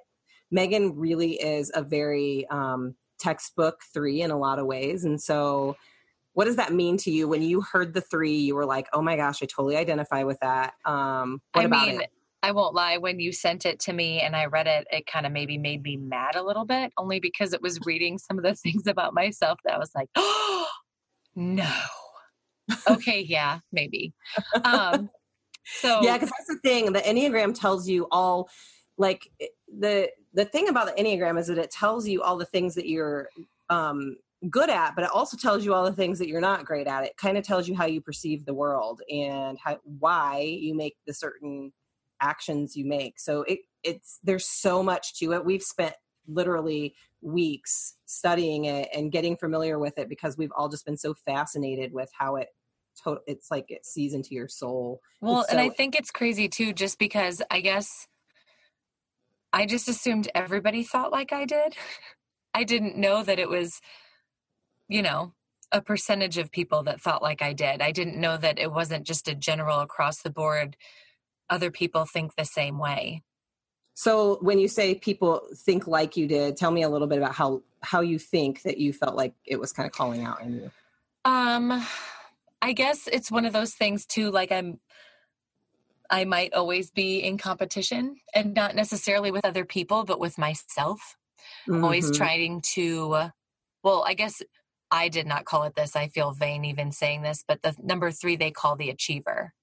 Megan 0.50 0.96
really 0.96 1.32
is 1.32 1.70
a 1.74 1.82
very 1.82 2.46
um, 2.50 2.94
textbook 3.22 3.80
three 3.92 4.22
in 4.22 4.30
a 4.30 4.38
lot 4.38 4.58
of 4.58 4.66
ways. 4.66 5.04
And 5.04 5.20
so, 5.20 5.76
what 6.34 6.46
does 6.46 6.56
that 6.56 6.72
mean 6.72 6.96
to 6.98 7.10
you 7.10 7.28
when 7.28 7.42
you 7.42 7.60
heard 7.60 7.94
the 7.94 8.00
three? 8.00 8.36
You 8.36 8.54
were 8.54 8.66
like, 8.66 8.88
"Oh 8.92 9.02
my 9.02 9.16
gosh, 9.16 9.42
I 9.42 9.46
totally 9.46 9.76
identify 9.76 10.22
with 10.24 10.38
that." 10.40 10.74
Um, 10.84 11.40
what 11.52 11.62
I 11.62 11.64
about 11.64 11.86
mean, 11.86 12.00
it? 12.00 12.10
I 12.42 12.50
won't 12.50 12.74
lie, 12.74 12.98
when 12.98 13.20
you 13.20 13.30
sent 13.30 13.66
it 13.66 13.78
to 13.80 13.92
me 13.92 14.20
and 14.20 14.34
I 14.34 14.46
read 14.46 14.66
it, 14.66 14.86
it 14.90 15.06
kind 15.06 15.26
of 15.26 15.32
maybe 15.32 15.56
made 15.58 15.82
me 15.82 15.96
mad 15.96 16.34
a 16.34 16.42
little 16.42 16.64
bit, 16.64 16.92
only 16.98 17.20
because 17.20 17.52
it 17.52 17.62
was 17.62 17.78
reading 17.84 18.18
some 18.18 18.36
of 18.36 18.44
the 18.44 18.54
things 18.62 18.86
about 18.86 19.14
myself 19.14 19.58
that 19.64 19.74
I 19.74 19.78
was 19.78 19.92
like, 19.94 20.08
oh, 20.16 20.68
no. 21.36 21.70
okay, 22.88 23.20
yeah, 23.20 23.60
maybe. 23.70 24.12
Um, 24.64 25.08
so 25.64 26.00
yeah, 26.02 26.14
because 26.14 26.30
that's 26.30 26.48
the 26.48 26.58
thing. 26.68 26.92
The 26.92 27.00
Enneagram 27.00 27.58
tells 27.58 27.88
you 27.88 28.08
all, 28.10 28.48
like 28.98 29.30
the 29.78 30.10
the 30.34 30.44
thing 30.44 30.68
about 30.68 30.86
the 30.86 31.02
Enneagram 31.02 31.38
is 31.38 31.46
that 31.48 31.58
it 31.58 31.70
tells 31.70 32.06
you 32.06 32.22
all 32.22 32.36
the 32.36 32.46
things 32.46 32.74
that 32.74 32.88
you're 32.88 33.28
um, 33.68 34.16
good 34.50 34.70
at, 34.70 34.94
but 34.94 35.04
it 35.04 35.10
also 35.10 35.36
tells 35.36 35.64
you 35.64 35.74
all 35.74 35.84
the 35.84 35.92
things 35.92 36.18
that 36.18 36.28
you're 36.28 36.40
not 36.40 36.64
great 36.64 36.86
at. 36.86 37.04
It 37.04 37.16
kind 37.16 37.36
of 37.36 37.44
tells 37.44 37.68
you 37.68 37.76
how 37.76 37.86
you 37.86 38.00
perceive 38.00 38.44
the 38.44 38.54
world 38.54 39.00
and 39.10 39.58
how 39.62 39.78
why 39.84 40.40
you 40.40 40.74
make 40.74 40.96
the 41.06 41.14
certain 41.14 41.72
actions 42.20 42.76
you 42.76 42.86
make. 42.86 43.18
So 43.20 43.42
it 43.42 43.60
it's 43.82 44.18
there's 44.22 44.46
so 44.46 44.82
much 44.82 45.18
to 45.18 45.32
it. 45.32 45.44
We've 45.44 45.62
spent 45.62 45.94
literally 46.28 46.94
weeks 47.20 47.96
studying 48.06 48.64
it 48.66 48.88
and 48.94 49.12
getting 49.12 49.36
familiar 49.36 49.78
with 49.78 49.98
it 49.98 50.08
because 50.08 50.36
we've 50.36 50.52
all 50.56 50.68
just 50.68 50.84
been 50.84 50.96
so 50.96 51.14
fascinated 51.14 51.92
with 51.92 52.10
how 52.18 52.36
it 52.36 52.48
it's 53.26 53.50
like 53.50 53.70
it 53.70 53.86
sees 53.86 54.12
into 54.12 54.34
your 54.34 54.48
soul. 54.48 55.00
Well, 55.22 55.44
so, 55.44 55.50
and 55.50 55.60
I 55.60 55.70
think 55.70 55.96
it's 55.96 56.10
crazy 56.10 56.48
too 56.48 56.72
just 56.72 56.98
because 56.98 57.40
I 57.50 57.60
guess 57.60 58.06
I 59.52 59.66
just 59.66 59.88
assumed 59.88 60.28
everybody 60.34 60.82
thought 60.82 61.12
like 61.12 61.32
I 61.32 61.44
did. 61.44 61.76
I 62.54 62.64
didn't 62.64 62.98
know 62.98 63.22
that 63.22 63.38
it 63.38 63.48
was 63.48 63.80
you 64.92 65.02
know, 65.02 65.32
a 65.72 65.80
percentage 65.80 66.36
of 66.36 66.52
people 66.52 66.82
that 66.82 67.00
thought 67.00 67.22
like 67.22 67.40
I 67.40 67.54
did. 67.54 67.80
I 67.80 67.92
didn't 67.92 68.20
know 68.20 68.36
that 68.36 68.58
it 68.58 68.70
wasn't 68.70 69.06
just 69.06 69.26
a 69.26 69.34
general 69.34 69.80
across 69.80 70.20
the 70.22 70.30
board 70.30 70.76
other 71.48 71.70
people 71.70 72.04
think 72.04 72.34
the 72.34 72.44
same 72.44 72.78
way. 72.78 73.22
So 73.94 74.38
when 74.40 74.58
you 74.58 74.68
say 74.68 74.94
people 74.94 75.42
think 75.54 75.86
like 75.86 76.16
you 76.16 76.26
did, 76.26 76.56
tell 76.56 76.70
me 76.70 76.82
a 76.82 76.88
little 76.88 77.06
bit 77.06 77.18
about 77.18 77.34
how 77.34 77.62
how 77.82 78.00
you 78.00 78.18
think 78.18 78.62
that 78.62 78.78
you 78.78 78.92
felt 78.92 79.16
like 79.16 79.34
it 79.44 79.58
was 79.58 79.72
kind 79.72 79.86
of 79.86 79.92
calling 79.92 80.24
out 80.24 80.40
in 80.42 80.54
you. 80.54 80.70
Um 81.24 81.84
I 82.62 82.72
guess 82.72 83.08
it's 83.10 83.30
one 83.30 83.44
of 83.44 83.52
those 83.52 83.74
things 83.74 84.06
too 84.06 84.30
like 84.30 84.52
I'm 84.52 84.78
I 86.12 86.24
might 86.24 86.52
always 86.52 86.90
be 86.90 87.18
in 87.18 87.38
competition 87.38 88.16
and 88.34 88.54
not 88.54 88.76
necessarily 88.76 89.32
with 89.32 89.44
other 89.44 89.64
people 89.64 90.04
but 90.04 90.20
with 90.20 90.38
myself. 90.38 91.16
Mm-hmm. 91.68 91.82
Always 91.82 92.16
trying 92.16 92.60
to 92.74 93.30
well, 93.82 94.04
I 94.06 94.14
guess 94.14 94.40
I 94.92 95.08
did 95.08 95.26
not 95.26 95.44
call 95.46 95.64
it 95.64 95.74
this. 95.74 95.96
I 95.96 96.06
feel 96.08 96.30
vain 96.32 96.64
even 96.64 96.92
saying 96.92 97.22
this, 97.22 97.42
but 97.48 97.62
the 97.62 97.74
number 97.82 98.12
3 98.12 98.36
they 98.36 98.50
call 98.50 98.76
the 98.76 98.90
achiever. 98.90 99.54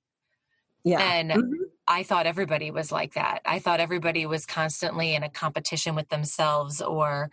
Yeah. 0.83 0.99
And 0.99 1.31
mm-hmm. 1.31 1.53
I 1.87 2.03
thought 2.03 2.25
everybody 2.25 2.71
was 2.71 2.91
like 2.91 3.13
that. 3.13 3.41
I 3.45 3.59
thought 3.59 3.79
everybody 3.79 4.25
was 4.25 4.45
constantly 4.45 5.15
in 5.15 5.23
a 5.23 5.29
competition 5.29 5.95
with 5.95 6.09
themselves 6.09 6.81
or 6.81 7.29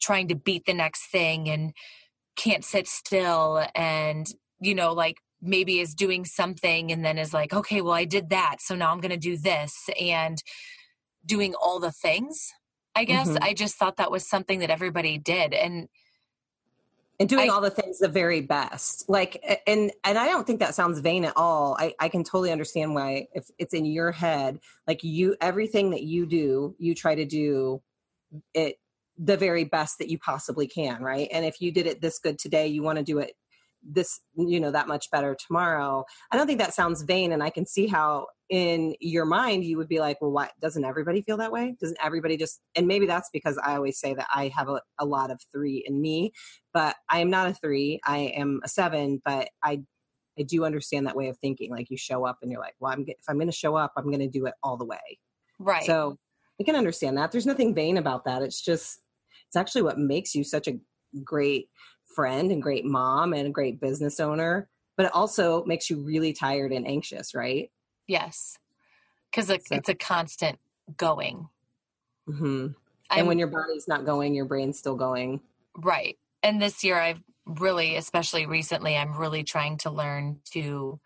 trying 0.00 0.28
to 0.28 0.34
beat 0.34 0.66
the 0.66 0.74
next 0.74 1.06
thing 1.10 1.48
and 1.48 1.72
can't 2.36 2.64
sit 2.64 2.88
still 2.88 3.64
and, 3.74 4.26
you 4.60 4.74
know, 4.74 4.92
like 4.92 5.18
maybe 5.42 5.80
is 5.80 5.94
doing 5.94 6.24
something 6.24 6.92
and 6.92 7.04
then 7.04 7.18
is 7.18 7.32
like, 7.32 7.52
okay, 7.52 7.80
well, 7.80 7.94
I 7.94 8.04
did 8.04 8.30
that. 8.30 8.56
So 8.60 8.74
now 8.74 8.92
I'm 8.92 9.00
going 9.00 9.10
to 9.10 9.16
do 9.16 9.36
this 9.36 9.88
and 10.00 10.42
doing 11.24 11.54
all 11.54 11.80
the 11.80 11.92
things. 11.92 12.52
I 12.94 13.04
guess 13.04 13.28
mm-hmm. 13.28 13.42
I 13.42 13.54
just 13.54 13.76
thought 13.76 13.96
that 13.96 14.10
was 14.10 14.28
something 14.28 14.58
that 14.60 14.70
everybody 14.70 15.18
did. 15.18 15.54
And 15.54 15.88
and 17.20 17.28
doing 17.28 17.50
I, 17.50 17.52
all 17.52 17.60
the 17.60 17.70
things 17.70 17.98
the 17.98 18.08
very 18.08 18.40
best 18.40 19.04
like 19.08 19.44
and 19.66 19.92
and 20.04 20.18
i 20.18 20.26
don't 20.26 20.46
think 20.46 20.58
that 20.60 20.74
sounds 20.74 20.98
vain 21.00 21.26
at 21.26 21.34
all 21.36 21.76
I, 21.78 21.94
I 22.00 22.08
can 22.08 22.24
totally 22.24 22.50
understand 22.50 22.94
why 22.94 23.28
if 23.34 23.44
it's 23.58 23.74
in 23.74 23.84
your 23.84 24.10
head 24.10 24.58
like 24.88 25.04
you 25.04 25.36
everything 25.40 25.90
that 25.90 26.02
you 26.02 26.26
do 26.26 26.74
you 26.78 26.94
try 26.94 27.14
to 27.14 27.26
do 27.26 27.82
it 28.54 28.76
the 29.18 29.36
very 29.36 29.64
best 29.64 29.98
that 29.98 30.08
you 30.08 30.18
possibly 30.18 30.66
can 30.66 31.02
right 31.02 31.28
and 31.30 31.44
if 31.44 31.60
you 31.60 31.70
did 31.70 31.86
it 31.86 32.00
this 32.00 32.18
good 32.18 32.38
today 32.38 32.66
you 32.66 32.82
want 32.82 32.96
to 32.96 33.04
do 33.04 33.18
it 33.18 33.34
this 33.82 34.20
you 34.36 34.60
know 34.60 34.70
that 34.70 34.88
much 34.88 35.10
better 35.10 35.36
tomorrow. 35.46 36.04
I 36.30 36.36
don't 36.36 36.46
think 36.46 36.58
that 36.58 36.74
sounds 36.74 37.02
vain 37.02 37.32
and 37.32 37.42
i 37.42 37.50
can 37.50 37.66
see 37.66 37.86
how 37.86 38.26
in 38.50 38.94
your 39.00 39.24
mind 39.24 39.64
you 39.64 39.76
would 39.76 39.88
be 39.88 40.00
like 40.00 40.20
well 40.20 40.32
why 40.32 40.50
doesn't 40.60 40.84
everybody 40.84 41.22
feel 41.22 41.36
that 41.38 41.52
way? 41.52 41.76
Doesn't 41.80 41.98
everybody 42.02 42.36
just 42.36 42.60
and 42.74 42.86
maybe 42.86 43.06
that's 43.06 43.30
because 43.32 43.58
i 43.64 43.74
always 43.74 43.98
say 43.98 44.14
that 44.14 44.26
i 44.34 44.48
have 44.54 44.68
a, 44.68 44.80
a 44.98 45.04
lot 45.04 45.30
of 45.30 45.40
three 45.52 45.84
in 45.86 46.00
me 46.00 46.32
but 46.72 46.96
i 47.08 47.18
am 47.20 47.30
not 47.30 47.48
a 47.48 47.54
three 47.54 48.00
i 48.04 48.18
am 48.18 48.60
a 48.64 48.68
seven 48.68 49.20
but 49.24 49.48
i 49.62 49.80
i 50.38 50.42
do 50.42 50.64
understand 50.64 51.06
that 51.06 51.16
way 51.16 51.28
of 51.28 51.38
thinking 51.38 51.70
like 51.70 51.90
you 51.90 51.96
show 51.96 52.24
up 52.24 52.38
and 52.42 52.50
you're 52.50 52.60
like 52.60 52.74
well 52.80 52.92
i'm 52.92 53.04
if 53.06 53.16
i'm 53.28 53.36
going 53.36 53.46
to 53.46 53.52
show 53.52 53.76
up 53.76 53.92
i'm 53.96 54.04
going 54.04 54.18
to 54.18 54.28
do 54.28 54.46
it 54.46 54.54
all 54.62 54.76
the 54.76 54.84
way. 54.84 55.18
Right. 55.58 55.84
So 55.84 56.18
i 56.60 56.64
can 56.64 56.76
understand 56.76 57.16
that. 57.16 57.32
There's 57.32 57.46
nothing 57.46 57.74
vain 57.74 57.96
about 57.96 58.24
that. 58.24 58.42
It's 58.42 58.62
just 58.62 59.00
it's 59.48 59.56
actually 59.56 59.82
what 59.82 59.98
makes 59.98 60.34
you 60.34 60.44
such 60.44 60.68
a 60.68 60.78
great 61.24 61.68
friend 62.14 62.50
and 62.50 62.62
great 62.62 62.84
mom 62.84 63.32
and 63.32 63.46
a 63.46 63.50
great 63.50 63.80
business 63.80 64.20
owner 64.20 64.68
but 64.96 65.06
it 65.06 65.14
also 65.14 65.64
makes 65.64 65.88
you 65.88 65.98
really 65.98 66.32
tired 66.32 66.72
and 66.72 66.86
anxious 66.86 67.34
right 67.34 67.70
Yes. 68.10 68.58
Because 69.30 69.46
so. 69.46 69.54
it's 69.70 69.88
a 69.88 69.94
constant 69.94 70.58
going. 70.96 71.48
Mm-hmm. 72.28 72.66
And 73.10 73.26
when 73.28 73.38
your 73.38 73.46
body's 73.46 73.86
not 73.86 74.04
going, 74.04 74.34
your 74.34 74.46
brain's 74.46 74.80
still 74.80 74.96
going. 74.96 75.40
Right. 75.76 76.18
And 76.42 76.60
this 76.60 76.82
year, 76.82 76.98
I've 76.98 77.22
really, 77.46 77.94
especially 77.94 78.46
recently, 78.46 78.96
I'm 78.96 79.16
really 79.16 79.44
trying 79.44 79.76
to 79.78 79.90
learn 79.90 80.40
to 80.52 80.98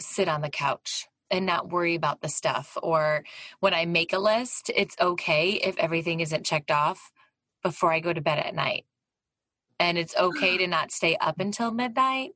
sit 0.00 0.26
on 0.26 0.40
the 0.40 0.48
couch 0.48 1.06
and 1.30 1.44
not 1.44 1.70
worry 1.70 1.94
about 1.94 2.22
the 2.22 2.30
stuff. 2.30 2.78
Or 2.82 3.22
when 3.60 3.74
I 3.74 3.84
make 3.84 4.14
a 4.14 4.18
list, 4.18 4.70
it's 4.74 4.96
okay 4.98 5.50
if 5.50 5.76
everything 5.76 6.20
isn't 6.20 6.46
checked 6.46 6.70
off 6.70 7.12
before 7.62 7.92
I 7.92 8.00
go 8.00 8.14
to 8.14 8.22
bed 8.22 8.38
at 8.38 8.54
night. 8.54 8.86
And 9.78 9.98
it's 9.98 10.16
okay 10.16 10.56
to 10.58 10.66
not 10.68 10.90
stay 10.90 11.16
up 11.16 11.40
until 11.40 11.70
midnight 11.70 12.30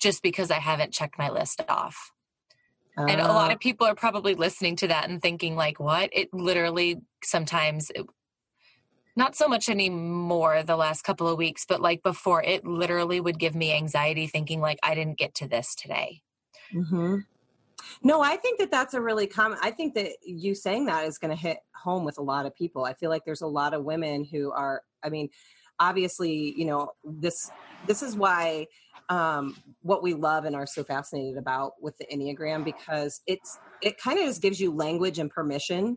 just 0.00 0.22
because 0.22 0.50
I 0.50 0.58
haven't 0.58 0.92
checked 0.92 1.18
my 1.18 1.30
list 1.30 1.62
off. 1.68 2.12
Uh, 2.96 3.06
and 3.08 3.20
a 3.20 3.28
lot 3.28 3.50
ah. 3.50 3.54
of 3.54 3.60
people 3.60 3.86
are 3.86 3.94
probably 3.94 4.34
listening 4.34 4.76
to 4.76 4.88
that 4.88 5.08
and 5.08 5.22
thinking 5.22 5.54
like, 5.54 5.78
what? 5.78 6.10
It 6.12 6.32
literally 6.32 7.00
sometimes 7.22 7.90
it, 7.94 8.06
not 9.16 9.36
so 9.36 9.48
much 9.48 9.68
anymore 9.68 10.62
the 10.62 10.76
last 10.76 11.02
couple 11.02 11.28
of 11.28 11.38
weeks, 11.38 11.64
but 11.68 11.80
like 11.80 12.02
before 12.02 12.42
it 12.42 12.64
literally 12.64 13.20
would 13.20 13.38
give 13.38 13.54
me 13.54 13.72
anxiety 13.72 14.26
thinking 14.26 14.60
like 14.60 14.78
I 14.82 14.94
didn't 14.94 15.18
get 15.18 15.34
to 15.36 15.48
this 15.48 15.74
today. 15.74 16.22
Mm-hmm. 16.74 17.18
No, 18.02 18.20
I 18.20 18.36
think 18.36 18.58
that 18.58 18.70
that's 18.70 18.94
a 18.94 19.00
really 19.00 19.26
common. 19.26 19.58
I 19.62 19.70
think 19.70 19.94
that 19.94 20.12
you 20.24 20.54
saying 20.54 20.86
that 20.86 21.04
is 21.04 21.18
going 21.18 21.30
to 21.30 21.40
hit 21.40 21.58
home 21.74 22.04
with 22.04 22.18
a 22.18 22.22
lot 22.22 22.46
of 22.46 22.54
people. 22.54 22.84
I 22.84 22.94
feel 22.94 23.10
like 23.10 23.24
there's 23.24 23.40
a 23.40 23.46
lot 23.46 23.74
of 23.74 23.84
women 23.84 24.24
who 24.24 24.52
are. 24.52 24.82
I 25.02 25.10
mean, 25.10 25.28
obviously, 25.80 26.54
you 26.56 26.64
know 26.64 26.90
this. 27.04 27.50
This 27.86 28.02
is 28.02 28.16
why 28.16 28.66
um, 29.08 29.56
what 29.82 30.02
we 30.02 30.14
love 30.14 30.44
and 30.44 30.54
are 30.54 30.66
so 30.66 30.84
fascinated 30.84 31.38
about 31.38 31.72
with 31.80 31.96
the 31.98 32.06
enneagram 32.12 32.64
because 32.64 33.20
it's 33.26 33.58
it 33.82 33.98
kind 33.98 34.18
of 34.18 34.26
just 34.26 34.42
gives 34.42 34.60
you 34.60 34.74
language 34.74 35.18
and 35.18 35.30
permission 35.30 35.96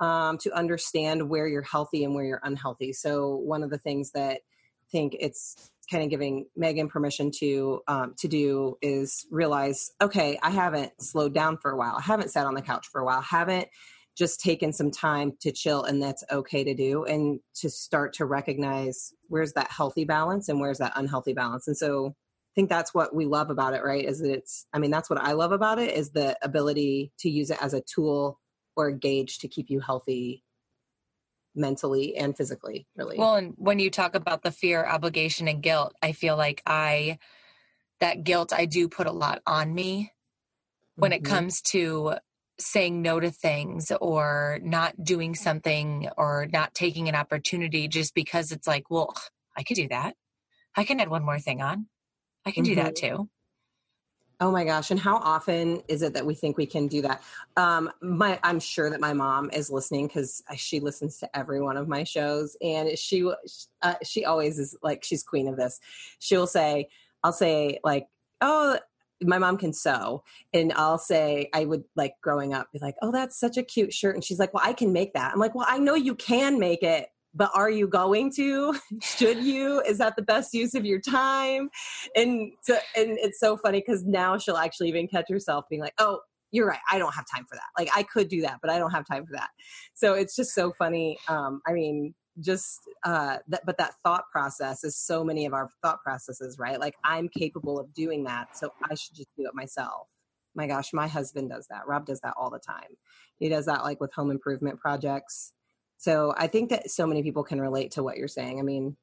um, 0.00 0.38
to 0.38 0.52
understand 0.52 1.28
where 1.28 1.46
you're 1.46 1.62
healthy 1.62 2.04
and 2.04 2.14
where 2.14 2.24
you're 2.24 2.40
unhealthy. 2.44 2.92
So 2.92 3.36
one 3.36 3.62
of 3.62 3.70
the 3.70 3.78
things 3.78 4.12
that 4.12 4.36
I 4.36 4.88
think 4.92 5.16
it's 5.18 5.70
kind 5.90 6.04
of 6.04 6.10
giving 6.10 6.46
Megan 6.56 6.88
permission 6.88 7.30
to 7.38 7.80
um, 7.88 8.14
to 8.18 8.28
do 8.28 8.76
is 8.82 9.26
realize, 9.30 9.90
okay, 10.00 10.38
I 10.42 10.50
haven't 10.50 10.92
slowed 11.00 11.34
down 11.34 11.58
for 11.58 11.70
a 11.70 11.76
while. 11.76 11.96
I 11.96 12.02
haven't 12.02 12.30
sat 12.30 12.46
on 12.46 12.54
the 12.54 12.62
couch 12.62 12.86
for 12.90 13.00
a 13.00 13.04
while. 13.04 13.20
Haven't 13.20 13.68
just 14.16 14.40
taken 14.40 14.72
some 14.72 14.90
time 14.90 15.32
to 15.40 15.52
chill, 15.52 15.84
and 15.84 16.02
that's 16.02 16.24
okay 16.30 16.64
to 16.64 16.74
do, 16.74 17.04
and 17.04 17.40
to 17.56 17.68
start 17.70 18.14
to 18.14 18.24
recognize 18.24 19.12
where's 19.28 19.52
that 19.52 19.70
healthy 19.70 20.04
balance 20.04 20.48
and 20.48 20.60
where's 20.60 20.78
that 20.78 20.92
unhealthy 20.96 21.32
balance. 21.32 21.68
And 21.68 21.76
so, 21.76 22.08
I 22.08 22.52
think 22.54 22.70
that's 22.70 22.94
what 22.94 23.14
we 23.14 23.26
love 23.26 23.50
about 23.50 23.74
it, 23.74 23.84
right? 23.84 24.04
Is 24.04 24.20
that 24.20 24.32
it's, 24.32 24.66
I 24.72 24.78
mean, 24.78 24.90
that's 24.90 25.10
what 25.10 25.20
I 25.20 25.32
love 25.32 25.52
about 25.52 25.78
it 25.78 25.94
is 25.94 26.10
the 26.10 26.38
ability 26.42 27.12
to 27.18 27.28
use 27.28 27.50
it 27.50 27.62
as 27.62 27.74
a 27.74 27.82
tool 27.82 28.40
or 28.76 28.86
a 28.88 28.94
gauge 28.94 29.38
to 29.40 29.48
keep 29.48 29.68
you 29.68 29.80
healthy 29.80 30.42
mentally 31.56 32.16
and 32.16 32.36
physically 32.36 32.86
really 32.96 33.18
well 33.18 33.36
and 33.36 33.54
when 33.56 33.78
you 33.78 33.90
talk 33.90 34.14
about 34.14 34.42
the 34.42 34.50
fear 34.50 34.84
obligation 34.84 35.48
and 35.48 35.62
guilt 35.62 35.94
i 36.02 36.12
feel 36.12 36.36
like 36.36 36.62
i 36.66 37.18
that 37.98 38.24
guilt 38.24 38.52
i 38.52 38.66
do 38.66 38.88
put 38.88 39.06
a 39.06 39.12
lot 39.12 39.40
on 39.46 39.74
me 39.74 40.12
when 40.96 41.12
mm-hmm. 41.12 41.24
it 41.24 41.28
comes 41.28 41.62
to 41.62 42.12
saying 42.58 43.02
no 43.02 43.20
to 43.20 43.30
things 43.30 43.92
or 44.00 44.58
not 44.62 45.02
doing 45.02 45.34
something 45.34 46.08
or 46.16 46.46
not 46.52 46.74
taking 46.74 47.08
an 47.08 47.14
opportunity 47.14 47.88
just 47.88 48.14
because 48.14 48.52
it's 48.52 48.66
like 48.66 48.90
well 48.90 49.14
i 49.56 49.62
could 49.62 49.76
do 49.76 49.88
that 49.88 50.14
i 50.76 50.84
can 50.84 51.00
add 51.00 51.08
one 51.08 51.24
more 51.24 51.38
thing 51.38 51.60
on 51.60 51.86
i 52.44 52.50
can 52.50 52.64
mm-hmm. 52.64 52.74
do 52.74 52.82
that 52.82 52.94
mm-hmm. 52.94 53.16
too 53.16 53.28
Oh 54.38 54.50
my 54.50 54.64
gosh! 54.64 54.90
And 54.90 55.00
how 55.00 55.16
often 55.16 55.82
is 55.88 56.02
it 56.02 56.12
that 56.12 56.26
we 56.26 56.34
think 56.34 56.58
we 56.58 56.66
can 56.66 56.88
do 56.88 57.00
that? 57.02 57.22
Um, 57.56 57.90
my, 58.02 58.38
I'm 58.42 58.60
sure 58.60 58.90
that 58.90 59.00
my 59.00 59.14
mom 59.14 59.48
is 59.50 59.70
listening 59.70 60.08
because 60.08 60.42
she 60.56 60.78
listens 60.78 61.18
to 61.20 61.36
every 61.36 61.62
one 61.62 61.78
of 61.78 61.88
my 61.88 62.04
shows, 62.04 62.54
and 62.60 62.98
she 62.98 63.30
uh, 63.80 63.94
she 64.02 64.26
always 64.26 64.58
is 64.58 64.76
like 64.82 65.04
she's 65.04 65.22
queen 65.22 65.48
of 65.48 65.56
this. 65.56 65.80
She'll 66.18 66.46
say, 66.46 66.88
"I'll 67.24 67.32
say 67.32 67.78
like, 67.82 68.08
oh, 68.42 68.78
my 69.22 69.38
mom 69.38 69.56
can 69.56 69.72
sew 69.72 70.22
and 70.52 70.72
i'll 70.74 70.98
say 70.98 71.48
i 71.54 71.64
would 71.64 71.84
like 71.94 72.14
growing 72.22 72.52
up 72.52 72.70
be 72.72 72.78
like 72.80 72.96
oh 73.02 73.10
that's 73.10 73.38
such 73.38 73.56
a 73.56 73.62
cute 73.62 73.92
shirt 73.92 74.14
and 74.14 74.24
she's 74.24 74.38
like 74.38 74.52
well 74.52 74.62
i 74.64 74.72
can 74.72 74.92
make 74.92 75.12
that. 75.14 75.32
I'm 75.32 75.38
like 75.38 75.54
well 75.54 75.66
i 75.68 75.78
know 75.78 75.94
you 75.94 76.14
can 76.14 76.58
make 76.58 76.82
it 76.82 77.08
but 77.36 77.50
are 77.54 77.70
you 77.70 77.86
going 77.86 78.32
to? 78.36 78.74
Should 79.02 79.44
you? 79.44 79.82
Is 79.82 79.98
that 79.98 80.16
the 80.16 80.22
best 80.22 80.54
use 80.54 80.74
of 80.74 80.86
your 80.86 81.00
time? 81.00 81.68
And 82.16 82.52
so 82.62 82.78
and 82.96 83.18
it's 83.20 83.38
so 83.38 83.58
funny 83.58 83.82
because 83.86 84.04
now 84.04 84.38
she'll 84.38 84.56
actually 84.56 84.88
even 84.88 85.06
catch 85.06 85.26
herself 85.28 85.66
being 85.68 85.82
like 85.82 85.94
oh 85.98 86.20
you're 86.52 86.66
right 86.66 86.78
i 86.90 86.98
don't 86.98 87.14
have 87.14 87.26
time 87.32 87.44
for 87.48 87.56
that. 87.56 87.68
Like 87.78 87.90
i 87.94 88.02
could 88.02 88.28
do 88.28 88.40
that 88.42 88.58
but 88.62 88.70
i 88.70 88.78
don't 88.78 88.90
have 88.90 89.06
time 89.06 89.26
for 89.26 89.32
that. 89.32 89.50
So 89.94 90.14
it's 90.14 90.34
just 90.34 90.54
so 90.54 90.72
funny 90.78 91.18
um 91.28 91.60
i 91.66 91.72
mean 91.72 92.14
just 92.40 92.80
uh 93.04 93.38
that 93.48 93.64
but 93.64 93.78
that 93.78 93.94
thought 94.02 94.24
process 94.30 94.84
is 94.84 94.96
so 94.96 95.24
many 95.24 95.46
of 95.46 95.54
our 95.54 95.70
thought 95.82 96.02
processes 96.02 96.58
right 96.58 96.80
like 96.80 96.94
i'm 97.04 97.28
capable 97.28 97.78
of 97.78 97.92
doing 97.94 98.24
that 98.24 98.56
so 98.56 98.70
i 98.90 98.94
should 98.94 99.14
just 99.14 99.28
do 99.38 99.46
it 99.46 99.54
myself 99.54 100.06
my 100.54 100.66
gosh 100.66 100.92
my 100.92 101.06
husband 101.06 101.48
does 101.50 101.66
that 101.70 101.86
rob 101.86 102.04
does 102.04 102.20
that 102.20 102.34
all 102.38 102.50
the 102.50 102.58
time 102.58 102.88
he 103.38 103.48
does 103.48 103.64
that 103.66 103.84
like 103.84 104.00
with 104.00 104.12
home 104.12 104.30
improvement 104.30 104.78
projects 104.78 105.52
so 105.98 106.34
I 106.36 106.46
think 106.46 106.70
that 106.70 106.90
so 106.90 107.06
many 107.06 107.22
people 107.22 107.42
can 107.42 107.60
relate 107.60 107.90
to 107.92 108.02
what 108.02 108.16
you're 108.16 108.28
saying. 108.28 108.58
I 108.58 108.62
mean, 108.62 108.96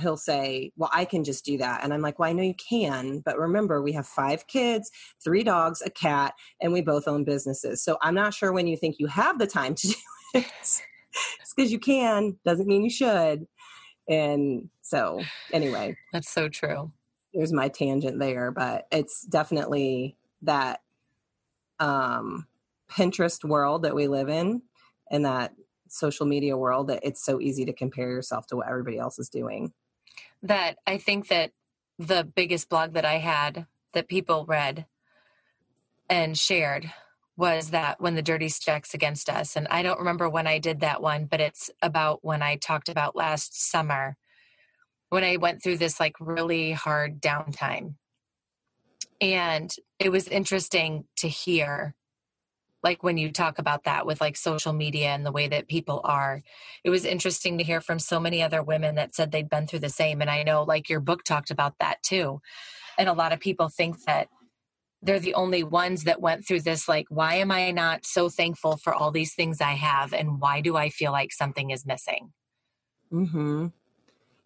he'll 0.00 0.16
say, 0.16 0.72
Well, 0.76 0.90
I 0.92 1.04
can 1.04 1.24
just 1.24 1.44
do 1.44 1.58
that. 1.58 1.82
And 1.82 1.92
I'm 1.92 2.00
like, 2.00 2.18
Well, 2.18 2.30
I 2.30 2.32
know 2.32 2.42
you 2.42 2.54
can, 2.54 3.20
but 3.20 3.38
remember, 3.38 3.82
we 3.82 3.92
have 3.92 4.06
five 4.06 4.46
kids, 4.46 4.90
three 5.22 5.42
dogs, 5.42 5.82
a 5.84 5.90
cat, 5.90 6.34
and 6.60 6.72
we 6.72 6.80
both 6.80 7.08
own 7.08 7.24
businesses. 7.24 7.82
So 7.82 7.98
I'm 8.02 8.14
not 8.14 8.34
sure 8.34 8.52
when 8.52 8.66
you 8.66 8.76
think 8.76 8.96
you 8.98 9.06
have 9.08 9.38
the 9.38 9.46
time 9.46 9.74
to 9.76 9.88
do 9.88 9.94
it. 10.34 10.82
It's 11.40 11.54
because 11.54 11.72
you 11.72 11.78
can, 11.78 12.38
doesn't 12.44 12.66
mean 12.66 12.84
you 12.84 12.90
should. 12.90 13.46
And 14.08 14.68
so, 14.82 15.22
anyway, 15.52 15.96
that's 16.12 16.30
so 16.30 16.48
true. 16.48 16.90
There's 17.32 17.52
my 17.52 17.68
tangent 17.68 18.18
there, 18.18 18.50
but 18.50 18.86
it's 18.90 19.22
definitely 19.22 20.16
that 20.42 20.80
um, 21.78 22.46
Pinterest 22.90 23.44
world 23.44 23.82
that 23.82 23.94
we 23.94 24.08
live 24.08 24.28
in 24.28 24.62
and 25.10 25.24
that 25.24 25.52
social 25.88 26.26
media 26.26 26.56
world 26.56 26.88
that 26.88 27.00
it's 27.02 27.24
so 27.24 27.40
easy 27.40 27.64
to 27.64 27.72
compare 27.72 28.08
yourself 28.08 28.46
to 28.48 28.56
what 28.56 28.68
everybody 28.68 28.98
else 28.98 29.18
is 29.18 29.28
doing. 29.28 29.72
That 30.42 30.78
I 30.86 30.98
think 30.98 31.28
that 31.28 31.52
the 31.98 32.24
biggest 32.24 32.68
blog 32.68 32.94
that 32.94 33.04
I 33.04 33.18
had 33.18 33.66
that 33.92 34.08
people 34.08 34.44
read 34.46 34.86
and 36.08 36.36
shared 36.36 36.92
was 37.36 37.70
that 37.70 38.00
when 38.00 38.14
the 38.14 38.22
dirty 38.22 38.48
stacks 38.48 38.92
against 38.92 39.30
us. 39.30 39.56
And 39.56 39.66
I 39.68 39.82
don't 39.82 39.98
remember 39.98 40.28
when 40.28 40.46
I 40.46 40.58
did 40.58 40.80
that 40.80 41.00
one, 41.00 41.24
but 41.24 41.40
it's 41.40 41.70
about 41.80 42.20
when 42.22 42.42
I 42.42 42.56
talked 42.56 42.88
about 42.88 43.16
last 43.16 43.70
summer 43.70 44.16
when 45.10 45.24
I 45.24 45.36
went 45.36 45.62
through 45.62 45.78
this 45.78 46.00
like 46.00 46.14
really 46.20 46.72
hard 46.72 47.20
downtime. 47.20 47.94
And 49.20 49.74
it 49.98 50.10
was 50.10 50.28
interesting 50.28 51.04
to 51.18 51.28
hear 51.28 51.94
like 52.82 53.02
when 53.02 53.18
you 53.18 53.30
talk 53.30 53.58
about 53.58 53.84
that 53.84 54.06
with 54.06 54.20
like 54.20 54.36
social 54.36 54.72
media 54.72 55.08
and 55.08 55.26
the 55.26 55.32
way 55.32 55.48
that 55.48 55.68
people 55.68 56.00
are 56.04 56.42
it 56.82 56.90
was 56.90 57.04
interesting 57.04 57.58
to 57.58 57.64
hear 57.64 57.80
from 57.80 57.98
so 57.98 58.18
many 58.18 58.42
other 58.42 58.62
women 58.62 58.94
that 58.94 59.14
said 59.14 59.30
they'd 59.30 59.50
been 59.50 59.66
through 59.66 59.80
the 59.80 59.90
same 59.90 60.22
and 60.22 60.30
i 60.30 60.42
know 60.42 60.62
like 60.62 60.88
your 60.88 61.00
book 61.00 61.22
talked 61.22 61.50
about 61.50 61.74
that 61.78 62.02
too 62.02 62.40
and 62.98 63.08
a 63.08 63.12
lot 63.12 63.32
of 63.34 63.40
people 63.40 63.68
think 63.68 64.02
that 64.04 64.28
they're 65.02 65.20
the 65.20 65.34
only 65.34 65.62
ones 65.64 66.04
that 66.04 66.20
went 66.20 66.46
through 66.46 66.60
this 66.60 66.88
like 66.88 67.06
why 67.08 67.34
am 67.34 67.50
i 67.50 67.70
not 67.70 68.04
so 68.04 68.28
thankful 68.28 68.76
for 68.76 68.94
all 68.94 69.10
these 69.10 69.34
things 69.34 69.60
i 69.60 69.72
have 69.72 70.12
and 70.12 70.40
why 70.40 70.60
do 70.60 70.76
i 70.76 70.88
feel 70.88 71.12
like 71.12 71.32
something 71.32 71.70
is 71.70 71.86
missing? 71.86 72.32
Mm-hmm. 73.12 73.68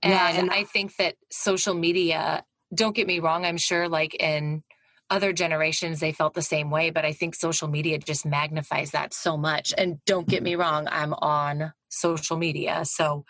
Yeah, 0.03 0.29
and, 0.29 0.39
and 0.39 0.51
i 0.51 0.65
think 0.65 0.97
that 0.97 1.17
social 1.31 1.75
media 1.75 2.45
don't 2.75 2.95
get 2.95 3.07
me 3.07 3.21
wrong 3.21 3.45
i'm 3.45 3.59
sure 3.59 3.89
like 3.89 4.15
in 4.15 4.63
other 5.11 5.33
generations 5.33 6.01
they 6.01 6.13
felt 6.13 6.35
the 6.35 6.43
same 6.43 6.71
way 6.71 6.91
but 6.91 7.05
i 7.05 7.13
think 7.13 7.35
social 7.35 7.69
media 7.69 7.99
just 7.99 8.25
magnifies 8.25 8.91
that 8.93 9.13
so 9.13 9.37
much. 9.37 9.75
And 9.77 10.03
don't 10.07 10.29
get 10.29 10.43
me 10.43 10.55
wrong 10.55 10.89
i'm 10.91 11.15
on 11.15 11.73
social 11.89 12.37
media 12.37 12.85
so 12.85 13.25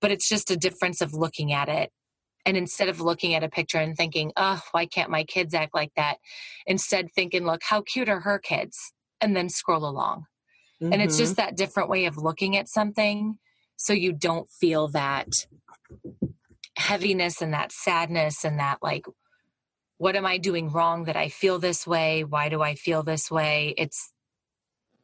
but 0.00 0.10
it's 0.10 0.28
just 0.28 0.50
a 0.50 0.56
difference 0.56 1.00
of 1.00 1.12
looking 1.12 1.52
at 1.52 1.68
it 1.68 1.90
and 2.46 2.56
instead 2.56 2.88
of 2.88 3.00
looking 3.00 3.34
at 3.34 3.44
a 3.44 3.48
picture 3.48 3.78
and 3.78 3.96
thinking 3.96 4.32
oh 4.36 4.60
why 4.72 4.86
can't 4.86 5.10
my 5.10 5.24
kids 5.24 5.54
act 5.54 5.74
like 5.74 5.92
that 5.96 6.18
instead 6.66 7.08
thinking 7.14 7.44
look 7.44 7.62
how 7.62 7.82
cute 7.82 8.08
are 8.08 8.20
her 8.20 8.38
kids 8.38 8.92
and 9.20 9.36
then 9.36 9.48
scroll 9.48 9.88
along 9.88 10.24
mm-hmm. 10.82 10.92
and 10.92 11.02
it's 11.02 11.18
just 11.18 11.36
mm-hmm. 11.36 11.46
that 11.46 11.56
different 11.56 11.88
way 11.88 12.06
of 12.06 12.16
looking 12.16 12.56
at 12.56 12.68
something 12.68 13.38
so 13.76 13.92
you 13.92 14.12
don't 14.12 14.50
feel 14.50 14.88
that 14.88 15.28
heaviness 16.76 17.42
and 17.42 17.52
that 17.52 17.72
sadness 17.72 18.44
and 18.44 18.58
that 18.58 18.78
like 18.82 19.04
what 19.98 20.14
am 20.14 20.24
I 20.24 20.38
doing 20.38 20.70
wrong 20.70 21.04
that 21.04 21.16
I 21.16 21.28
feel 21.28 21.58
this 21.58 21.86
way? 21.86 22.24
Why 22.24 22.48
do 22.48 22.62
I 22.62 22.76
feel 22.76 23.02
this 23.02 23.30
way? 23.30 23.74
It's, 23.76 24.12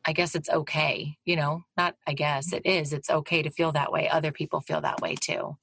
I 0.05 0.12
guess 0.12 0.37
it's 0.37 0.49
okay, 0.49 1.16
you 1.25 1.37
know, 1.37 1.62
not 1.77 1.97
I 2.07 2.14
guess 2.14 2.53
it 2.53 2.64
is. 2.64 2.92
It's 2.92 3.11
okay 3.11 3.42
to 3.42 3.51
feel 3.51 3.73
that 3.73 3.92
way. 3.92 4.09
Other 4.09 4.33
people 4.33 4.61
feel 4.61 4.81
that 4.83 5.01
way 5.01 5.16
too. 5.16 5.57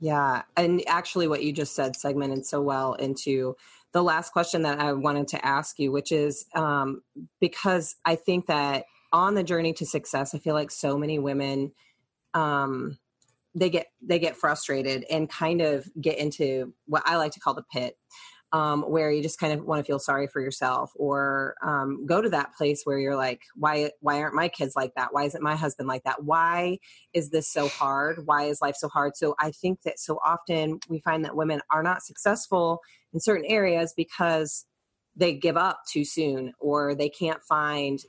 Yeah. 0.00 0.42
And 0.56 0.82
actually, 0.88 1.28
what 1.28 1.44
you 1.44 1.52
just 1.52 1.74
said 1.74 1.94
segmented 1.94 2.46
so 2.46 2.62
well 2.62 2.94
into 2.94 3.56
the 3.92 4.02
last 4.02 4.32
question 4.32 4.62
that 4.62 4.80
I 4.80 4.92
wanted 4.92 5.28
to 5.28 5.44
ask 5.44 5.78
you, 5.78 5.92
which 5.92 6.10
is 6.10 6.46
um, 6.54 7.02
because 7.40 7.96
I 8.04 8.16
think 8.16 8.46
that 8.46 8.84
on 9.12 9.34
the 9.34 9.42
journey 9.42 9.72
to 9.74 9.86
success, 9.86 10.34
I 10.34 10.38
feel 10.38 10.54
like 10.54 10.70
so 10.70 10.96
many 10.96 11.18
women, 11.18 11.72
um, 12.32 12.98
they 13.54 13.68
get 13.68 13.88
they 14.00 14.18
get 14.18 14.36
frustrated 14.36 15.04
and 15.10 15.28
kind 15.28 15.60
of 15.60 15.88
get 16.00 16.18
into 16.18 16.72
what 16.86 17.02
I 17.04 17.16
like 17.16 17.32
to 17.32 17.40
call 17.40 17.54
the 17.54 17.64
pit 17.72 17.98
um, 18.52 18.82
where 18.82 19.12
you 19.12 19.22
just 19.22 19.38
kind 19.38 19.52
of 19.52 19.64
want 19.64 19.78
to 19.78 19.84
feel 19.84 19.98
sorry 19.98 20.26
for 20.26 20.40
yourself 20.40 20.90
or 20.96 21.54
um, 21.62 22.04
go 22.04 22.20
to 22.20 22.28
that 22.30 22.54
place 22.54 22.82
where 22.84 22.98
you're 22.98 23.16
like 23.16 23.42
why 23.54 23.90
why 24.00 24.20
aren't 24.20 24.34
my 24.34 24.48
kids 24.48 24.74
like 24.74 24.92
that? 24.96 25.12
Why 25.12 25.24
isn't 25.24 25.42
my 25.42 25.54
husband 25.54 25.88
like 25.88 26.02
that? 26.04 26.24
Why 26.24 26.78
is 27.12 27.30
this 27.30 27.48
so 27.48 27.68
hard? 27.68 28.26
Why 28.26 28.44
is 28.44 28.60
life 28.60 28.76
so 28.76 28.88
hard? 28.88 29.16
So 29.16 29.34
i 29.38 29.50
think 29.50 29.82
that 29.82 29.98
so 29.98 30.18
often 30.24 30.80
we 30.88 31.00
find 31.00 31.24
that 31.24 31.36
women 31.36 31.60
are 31.70 31.82
not 31.82 32.02
successful 32.02 32.80
in 33.12 33.20
certain 33.20 33.46
areas 33.46 33.94
because 33.96 34.66
they 35.16 35.34
give 35.34 35.56
up 35.56 35.82
too 35.88 36.04
soon 36.04 36.52
or 36.58 36.94
they 36.94 37.08
can't 37.08 37.42
find 37.42 38.00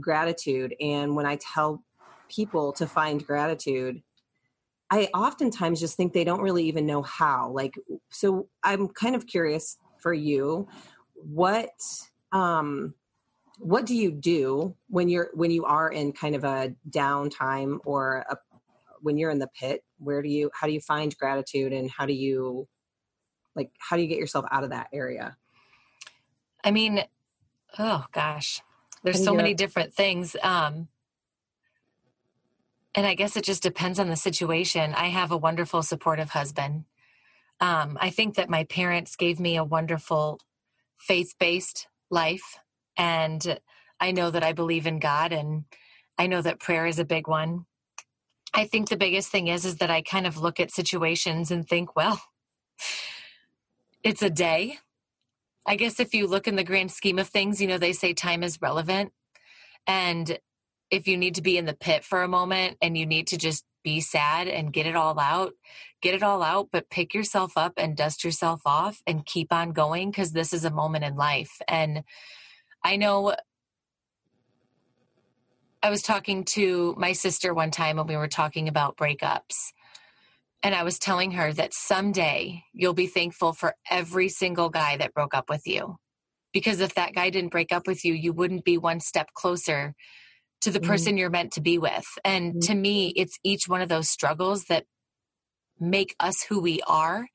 gratitude. 0.00 0.74
And 0.80 1.14
when 1.14 1.26
i 1.26 1.36
tell 1.36 1.82
people 2.28 2.72
to 2.72 2.86
find 2.86 3.24
gratitude 3.24 4.02
I 4.90 5.08
oftentimes 5.14 5.80
just 5.80 5.96
think 5.96 6.12
they 6.12 6.24
don't 6.24 6.42
really 6.42 6.64
even 6.64 6.86
know 6.86 7.02
how. 7.02 7.50
Like, 7.50 7.74
so 8.10 8.48
I'm 8.62 8.88
kind 8.88 9.16
of 9.16 9.26
curious 9.26 9.76
for 10.04 10.12
you 10.12 10.68
what 11.14 11.72
um 12.32 12.94
what 13.58 13.86
do 13.86 13.94
you 13.96 14.10
do 14.10 14.76
when 14.88 15.08
you're 15.08 15.30
when 15.32 15.50
you 15.50 15.64
are 15.64 15.88
in 15.88 16.12
kind 16.12 16.34
of 16.34 16.44
a 16.44 16.74
downtime 16.90 17.78
or 17.86 18.26
a 18.28 18.36
when 19.00 19.16
you're 19.16 19.30
in 19.30 19.38
the 19.38 19.48
pit? 19.58 19.82
Where 19.98 20.20
do 20.22 20.28
you 20.28 20.50
how 20.54 20.66
do 20.66 20.74
you 20.74 20.80
find 20.80 21.16
gratitude 21.16 21.72
and 21.72 21.90
how 21.90 22.04
do 22.04 22.12
you 22.12 22.68
like 23.56 23.70
how 23.78 23.96
do 23.96 24.02
you 24.02 24.08
get 24.08 24.18
yourself 24.18 24.44
out 24.50 24.64
of 24.64 24.70
that 24.70 24.88
area? 24.92 25.36
I 26.62 26.70
mean 26.70 27.04
oh 27.78 28.04
gosh 28.12 28.60
there's 29.02 29.24
so 29.24 29.34
many 29.34 29.54
different 29.54 29.94
things 29.94 30.36
um 30.42 30.88
and 32.94 33.06
i 33.06 33.14
guess 33.14 33.36
it 33.36 33.44
just 33.44 33.62
depends 33.62 33.98
on 33.98 34.08
the 34.08 34.16
situation. 34.16 34.94
I 34.94 35.06
have 35.06 35.32
a 35.32 35.36
wonderful 35.36 35.82
supportive 35.82 36.30
husband 36.30 36.84
um, 37.64 37.96
I 37.98 38.10
think 38.10 38.34
that 38.34 38.50
my 38.50 38.64
parents 38.64 39.16
gave 39.16 39.40
me 39.40 39.56
a 39.56 39.64
wonderful 39.64 40.38
faith 40.98 41.34
based 41.40 41.88
life. 42.10 42.58
And 42.98 43.58
I 43.98 44.10
know 44.10 44.30
that 44.30 44.44
I 44.44 44.52
believe 44.52 44.86
in 44.86 44.98
God 44.98 45.32
and 45.32 45.64
I 46.18 46.26
know 46.26 46.42
that 46.42 46.60
prayer 46.60 46.84
is 46.84 46.98
a 46.98 47.06
big 47.06 47.26
one. 47.26 47.64
I 48.52 48.66
think 48.66 48.90
the 48.90 48.98
biggest 48.98 49.30
thing 49.30 49.48
is 49.48 49.64
is 49.64 49.76
that 49.76 49.90
I 49.90 50.02
kind 50.02 50.26
of 50.26 50.36
look 50.36 50.60
at 50.60 50.70
situations 50.72 51.50
and 51.50 51.66
think, 51.66 51.96
well, 51.96 52.20
it's 54.04 54.22
a 54.22 54.28
day. 54.28 54.76
I 55.64 55.76
guess 55.76 55.98
if 55.98 56.12
you 56.12 56.26
look 56.26 56.46
in 56.46 56.56
the 56.56 56.64
grand 56.64 56.92
scheme 56.92 57.18
of 57.18 57.28
things, 57.28 57.62
you 57.62 57.66
know, 57.66 57.78
they 57.78 57.94
say 57.94 58.12
time 58.12 58.42
is 58.42 58.60
relevant. 58.60 59.12
And 59.86 60.38
if 60.90 61.08
you 61.08 61.16
need 61.16 61.36
to 61.36 61.42
be 61.42 61.58
in 61.58 61.64
the 61.64 61.74
pit 61.74 62.04
for 62.04 62.22
a 62.22 62.28
moment 62.28 62.76
and 62.80 62.96
you 62.96 63.06
need 63.06 63.28
to 63.28 63.38
just 63.38 63.64
be 63.82 64.00
sad 64.00 64.48
and 64.48 64.72
get 64.72 64.86
it 64.86 64.96
all 64.96 65.18
out, 65.20 65.52
get 66.00 66.14
it 66.14 66.22
all 66.22 66.42
out, 66.42 66.68
but 66.72 66.90
pick 66.90 67.14
yourself 67.14 67.56
up 67.56 67.74
and 67.76 67.96
dust 67.96 68.24
yourself 68.24 68.62
off 68.64 69.02
and 69.06 69.26
keep 69.26 69.52
on 69.52 69.72
going 69.72 70.10
because 70.10 70.32
this 70.32 70.52
is 70.52 70.64
a 70.64 70.70
moment 70.70 71.04
in 71.04 71.16
life. 71.16 71.52
And 71.68 72.02
I 72.82 72.96
know 72.96 73.34
I 75.82 75.90
was 75.90 76.02
talking 76.02 76.44
to 76.54 76.94
my 76.96 77.12
sister 77.12 77.52
one 77.52 77.70
time 77.70 77.98
and 77.98 78.08
we 78.08 78.16
were 78.16 78.28
talking 78.28 78.68
about 78.68 78.96
breakups. 78.96 79.72
And 80.62 80.74
I 80.74 80.82
was 80.82 80.98
telling 80.98 81.32
her 81.32 81.52
that 81.52 81.74
someday 81.74 82.62
you'll 82.72 82.94
be 82.94 83.06
thankful 83.06 83.52
for 83.52 83.74
every 83.90 84.30
single 84.30 84.70
guy 84.70 84.96
that 84.96 85.12
broke 85.12 85.34
up 85.34 85.50
with 85.50 85.66
you. 85.66 85.96
Because 86.54 86.80
if 86.80 86.94
that 86.94 87.14
guy 87.14 87.28
didn't 87.28 87.50
break 87.50 87.70
up 87.70 87.86
with 87.86 88.02
you, 88.02 88.14
you 88.14 88.32
wouldn't 88.32 88.64
be 88.64 88.78
one 88.78 89.00
step 89.00 89.28
closer 89.34 89.94
to 90.62 90.70
the 90.70 90.80
mm-hmm. 90.80 90.90
person 90.90 91.16
you're 91.16 91.30
meant 91.30 91.52
to 91.52 91.60
be 91.60 91.78
with. 91.78 92.06
And 92.24 92.52
mm-hmm. 92.52 92.60
to 92.60 92.74
me, 92.74 93.12
it's 93.16 93.38
each 93.44 93.68
one 93.68 93.80
of 93.82 93.88
those 93.88 94.08
struggles 94.08 94.64
that 94.64 94.84
make 95.78 96.14
us 96.20 96.42
who 96.44 96.60
we 96.60 96.80
are 96.86 97.26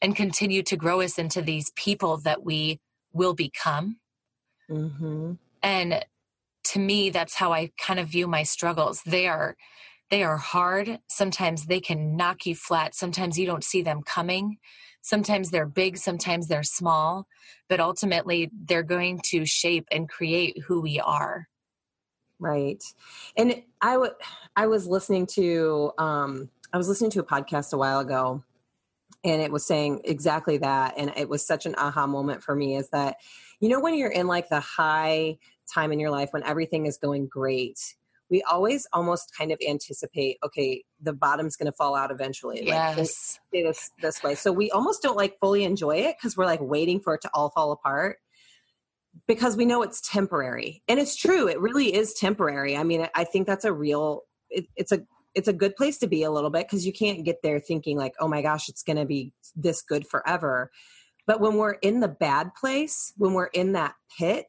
and 0.00 0.16
continue 0.16 0.62
to 0.62 0.76
grow 0.76 1.00
us 1.00 1.18
into 1.18 1.42
these 1.42 1.70
people 1.76 2.18
that 2.18 2.44
we 2.44 2.80
will 3.12 3.34
become. 3.34 3.96
Mm-hmm. 4.70 5.32
And 5.62 6.04
to 6.64 6.78
me, 6.78 7.10
that's 7.10 7.34
how 7.34 7.52
I 7.52 7.70
kind 7.78 8.00
of 8.00 8.08
view 8.08 8.26
my 8.26 8.42
struggles. 8.42 9.02
They 9.04 9.28
are 9.28 9.56
they 10.10 10.22
are 10.22 10.36
hard. 10.36 11.00
Sometimes 11.08 11.66
they 11.66 11.80
can 11.80 12.16
knock 12.16 12.46
you 12.46 12.54
flat. 12.54 12.94
Sometimes 12.94 13.38
you 13.38 13.46
don't 13.46 13.64
see 13.64 13.82
them 13.82 14.02
coming. 14.02 14.58
Sometimes 15.02 15.50
they're 15.50 15.66
big, 15.66 15.98
sometimes 15.98 16.48
they're 16.48 16.62
small, 16.62 17.26
but 17.68 17.80
ultimately 17.80 18.50
they're 18.52 18.82
going 18.82 19.20
to 19.26 19.44
shape 19.44 19.86
and 19.90 20.08
create 20.08 20.56
who 20.66 20.80
we 20.80 20.98
are. 21.00 21.46
Right. 22.40 22.82
And 23.36 23.62
I 23.80 23.96
would 23.96 24.12
I 24.56 24.66
was 24.66 24.86
listening 24.86 25.26
to 25.28 25.92
um 25.98 26.50
I 26.72 26.76
was 26.78 26.88
listening 26.88 27.10
to 27.12 27.20
a 27.20 27.24
podcast 27.24 27.72
a 27.72 27.78
while 27.78 28.00
ago 28.00 28.42
and 29.24 29.40
it 29.40 29.50
was 29.50 29.64
saying 29.66 30.02
exactly 30.04 30.58
that 30.58 30.94
and 30.96 31.12
it 31.16 31.28
was 31.28 31.44
such 31.44 31.66
an 31.66 31.74
aha 31.78 32.06
moment 32.06 32.42
for 32.42 32.54
me 32.54 32.76
is 32.76 32.88
that 32.90 33.16
you 33.60 33.68
know 33.68 33.80
when 33.80 33.94
you're 33.94 34.10
in 34.10 34.26
like 34.26 34.48
the 34.48 34.60
high 34.60 35.38
time 35.72 35.92
in 35.92 35.98
your 35.98 36.10
life 36.10 36.28
when 36.32 36.42
everything 36.44 36.86
is 36.86 36.98
going 36.98 37.26
great 37.26 37.96
we 38.30 38.42
always 38.42 38.86
almost 38.92 39.34
kind 39.36 39.52
of 39.52 39.58
anticipate 39.66 40.38
okay 40.44 40.84
the 41.00 41.12
bottom's 41.12 41.56
going 41.56 41.70
to 41.70 41.76
fall 41.76 41.94
out 41.94 42.10
eventually 42.10 42.62
yes. 42.64 43.38
like 43.52 43.64
this 43.64 43.90
this 44.00 44.22
way 44.22 44.34
so 44.34 44.52
we 44.52 44.70
almost 44.70 45.02
don't 45.02 45.16
like 45.16 45.38
fully 45.40 45.64
enjoy 45.64 45.96
it 45.96 46.16
because 46.18 46.36
we're 46.36 46.46
like 46.46 46.60
waiting 46.60 47.00
for 47.00 47.14
it 47.14 47.20
to 47.20 47.30
all 47.32 47.50
fall 47.50 47.72
apart 47.72 48.18
because 49.26 49.56
we 49.56 49.64
know 49.64 49.82
it's 49.82 50.00
temporary. 50.00 50.82
And 50.88 51.00
it's 51.00 51.16
true 51.16 51.48
it 51.48 51.60
really 51.60 51.94
is 51.94 52.14
temporary. 52.14 52.76
I 52.76 52.84
mean 52.84 53.06
i 53.14 53.24
think 53.24 53.46
that's 53.46 53.64
a 53.64 53.72
real 53.72 54.22
it, 54.50 54.66
it's 54.76 54.92
a 54.92 55.02
it's 55.34 55.48
a 55.48 55.52
good 55.52 55.74
place 55.74 55.98
to 55.98 56.06
be 56.06 56.22
a 56.22 56.30
little 56.30 56.50
bit 56.50 56.66
because 56.66 56.86
you 56.86 56.92
can't 56.92 57.24
get 57.24 57.42
there 57.42 57.58
thinking 57.58 57.96
like 57.96 58.14
oh 58.20 58.28
my 58.28 58.42
gosh 58.42 58.68
it's 58.68 58.82
going 58.82 58.96
to 58.96 59.04
be 59.04 59.32
this 59.56 59.82
good 59.82 60.06
forever. 60.06 60.70
But 61.26 61.40
when 61.40 61.56
we're 61.56 61.72
in 61.72 62.00
the 62.00 62.08
bad 62.08 62.54
place 62.54 63.12
when 63.16 63.32
we're 63.32 63.46
in 63.46 63.72
that 63.72 63.94
pit 64.18 64.46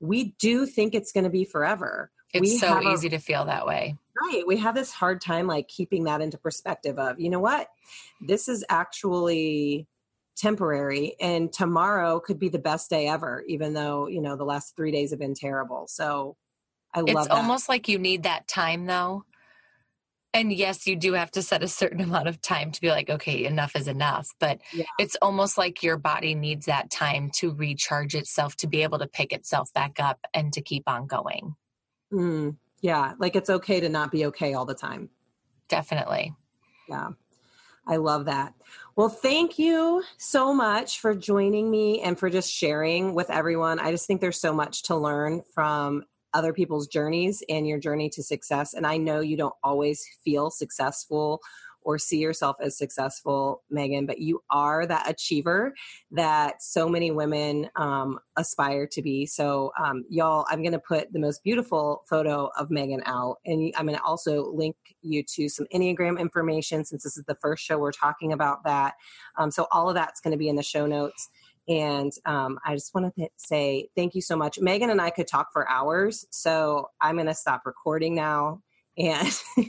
we 0.00 0.36
do 0.38 0.66
think 0.66 0.94
it's 0.94 1.10
going 1.10 1.24
to 1.24 1.30
be 1.30 1.44
forever. 1.44 2.10
It's 2.32 2.42
we 2.42 2.58
so 2.58 2.80
easy 2.92 3.08
a, 3.08 3.10
to 3.10 3.18
feel 3.18 3.46
that 3.46 3.66
way. 3.66 3.96
Right 4.20 4.44
we 4.46 4.58
have 4.58 4.74
this 4.74 4.92
hard 4.92 5.20
time 5.20 5.46
like 5.46 5.68
keeping 5.68 6.04
that 6.04 6.20
into 6.20 6.38
perspective 6.38 6.98
of 6.98 7.18
you 7.20 7.30
know 7.30 7.40
what? 7.40 7.68
This 8.20 8.48
is 8.48 8.64
actually 8.68 9.86
temporary 10.38 11.16
and 11.20 11.52
tomorrow 11.52 12.20
could 12.20 12.38
be 12.38 12.48
the 12.48 12.58
best 12.58 12.88
day 12.88 13.08
ever 13.08 13.42
even 13.48 13.74
though 13.74 14.06
you 14.06 14.20
know 14.20 14.36
the 14.36 14.44
last 14.44 14.76
three 14.76 14.92
days 14.92 15.10
have 15.10 15.18
been 15.18 15.34
terrible. 15.34 15.86
So 15.88 16.36
i 16.94 17.00
love 17.00 17.26
it's 17.26 17.28
almost 17.28 17.68
like 17.68 17.88
you 17.88 17.98
need 17.98 18.22
that 18.22 18.48
time 18.48 18.86
though. 18.86 19.24
And 20.32 20.52
yes 20.52 20.86
you 20.86 20.94
do 20.94 21.14
have 21.14 21.30
to 21.32 21.42
set 21.42 21.62
a 21.62 21.68
certain 21.68 22.00
amount 22.08 22.28
of 22.28 22.40
time 22.40 22.70
to 22.70 22.80
be 22.80 22.88
like 22.88 23.10
okay 23.10 23.44
enough 23.44 23.74
is 23.74 23.88
enough. 23.88 24.28
But 24.38 24.60
yeah. 24.72 24.84
it's 24.98 25.16
almost 25.20 25.58
like 25.58 25.82
your 25.82 25.98
body 25.98 26.34
needs 26.34 26.66
that 26.66 26.90
time 26.90 27.30
to 27.36 27.52
recharge 27.52 28.14
itself 28.14 28.56
to 28.56 28.68
be 28.68 28.82
able 28.84 29.00
to 29.00 29.08
pick 29.08 29.32
itself 29.32 29.72
back 29.72 29.98
up 29.98 30.18
and 30.32 30.52
to 30.52 30.62
keep 30.62 30.84
on 30.86 31.06
going. 31.06 31.56
Mm, 32.12 32.56
yeah 32.80 33.14
like 33.18 33.34
it's 33.34 33.50
okay 33.50 33.80
to 33.80 33.88
not 33.88 34.12
be 34.12 34.26
okay 34.26 34.54
all 34.54 34.64
the 34.64 34.74
time. 34.74 35.10
Definitely. 35.68 36.34
Yeah. 36.88 37.08
I 37.88 37.96
love 37.96 38.26
that. 38.26 38.54
Well, 38.98 39.08
thank 39.08 39.60
you 39.60 40.02
so 40.16 40.52
much 40.52 40.98
for 40.98 41.14
joining 41.14 41.70
me 41.70 42.00
and 42.00 42.18
for 42.18 42.28
just 42.28 42.52
sharing 42.52 43.14
with 43.14 43.30
everyone. 43.30 43.78
I 43.78 43.92
just 43.92 44.08
think 44.08 44.20
there's 44.20 44.40
so 44.40 44.52
much 44.52 44.82
to 44.82 44.96
learn 44.96 45.42
from 45.54 46.02
other 46.34 46.52
people's 46.52 46.88
journeys 46.88 47.40
and 47.48 47.64
your 47.64 47.78
journey 47.78 48.10
to 48.10 48.24
success. 48.24 48.74
And 48.74 48.84
I 48.84 48.96
know 48.96 49.20
you 49.20 49.36
don't 49.36 49.54
always 49.62 50.04
feel 50.24 50.50
successful 50.50 51.40
or 51.88 51.98
see 51.98 52.18
yourself 52.18 52.54
as 52.60 52.76
successful, 52.76 53.62
Megan, 53.70 54.04
but 54.04 54.18
you 54.18 54.42
are 54.50 54.84
that 54.84 55.08
achiever 55.08 55.72
that 56.10 56.62
so 56.62 56.86
many 56.86 57.10
women 57.10 57.66
um, 57.76 58.18
aspire 58.36 58.86
to 58.86 59.00
be. 59.00 59.24
So, 59.24 59.72
um, 59.82 60.04
y'all, 60.10 60.44
I'm 60.50 60.60
going 60.60 60.72
to 60.72 60.78
put 60.78 61.10
the 61.14 61.18
most 61.18 61.42
beautiful 61.42 62.02
photo 62.06 62.50
of 62.58 62.70
Megan 62.70 63.02
out, 63.06 63.38
and 63.46 63.72
I'm 63.74 63.86
going 63.86 63.96
to 63.96 64.04
also 64.04 64.52
link 64.52 64.76
you 65.00 65.22
to 65.36 65.48
some 65.48 65.64
Enneagram 65.74 66.20
information 66.20 66.84
since 66.84 67.04
this 67.04 67.16
is 67.16 67.24
the 67.26 67.38
first 67.40 67.64
show 67.64 67.78
we're 67.78 67.90
talking 67.90 68.34
about 68.34 68.64
that. 68.64 68.92
Um, 69.38 69.50
so, 69.50 69.66
all 69.72 69.88
of 69.88 69.94
that's 69.94 70.20
going 70.20 70.32
to 70.32 70.38
be 70.38 70.50
in 70.50 70.56
the 70.56 70.62
show 70.62 70.84
notes. 70.84 71.30
And 71.68 72.12
um, 72.26 72.58
I 72.66 72.74
just 72.74 72.94
want 72.94 73.14
to 73.16 73.28
say 73.38 73.88
thank 73.96 74.14
you 74.14 74.20
so 74.20 74.36
much. 74.36 74.58
Megan 74.60 74.90
and 74.90 75.00
I 75.00 75.08
could 75.08 75.26
talk 75.26 75.54
for 75.54 75.66
hours, 75.70 76.26
so 76.28 76.90
I'm 77.00 77.14
going 77.14 77.28
to 77.28 77.34
stop 77.34 77.62
recording 77.64 78.14
now 78.14 78.60
and 78.98 79.32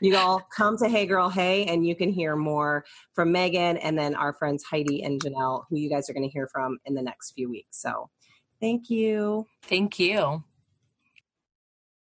you 0.00 0.16
all 0.16 0.40
come 0.54 0.76
to 0.78 0.88
Hey 0.88 1.06
Girl 1.06 1.28
Hey, 1.28 1.66
and 1.66 1.86
you 1.86 1.94
can 1.94 2.10
hear 2.10 2.36
more 2.36 2.84
from 3.14 3.32
Megan 3.32 3.76
and 3.78 3.98
then 3.98 4.14
our 4.14 4.32
friends 4.32 4.64
Heidi 4.64 5.02
and 5.02 5.20
Janelle, 5.22 5.64
who 5.68 5.76
you 5.76 5.90
guys 5.90 6.08
are 6.08 6.14
going 6.14 6.28
to 6.28 6.32
hear 6.32 6.48
from 6.52 6.78
in 6.86 6.94
the 6.94 7.02
next 7.02 7.32
few 7.32 7.50
weeks. 7.50 7.80
So 7.80 8.08
thank 8.60 8.90
you. 8.90 9.46
Thank 9.62 9.98
you. 9.98 10.42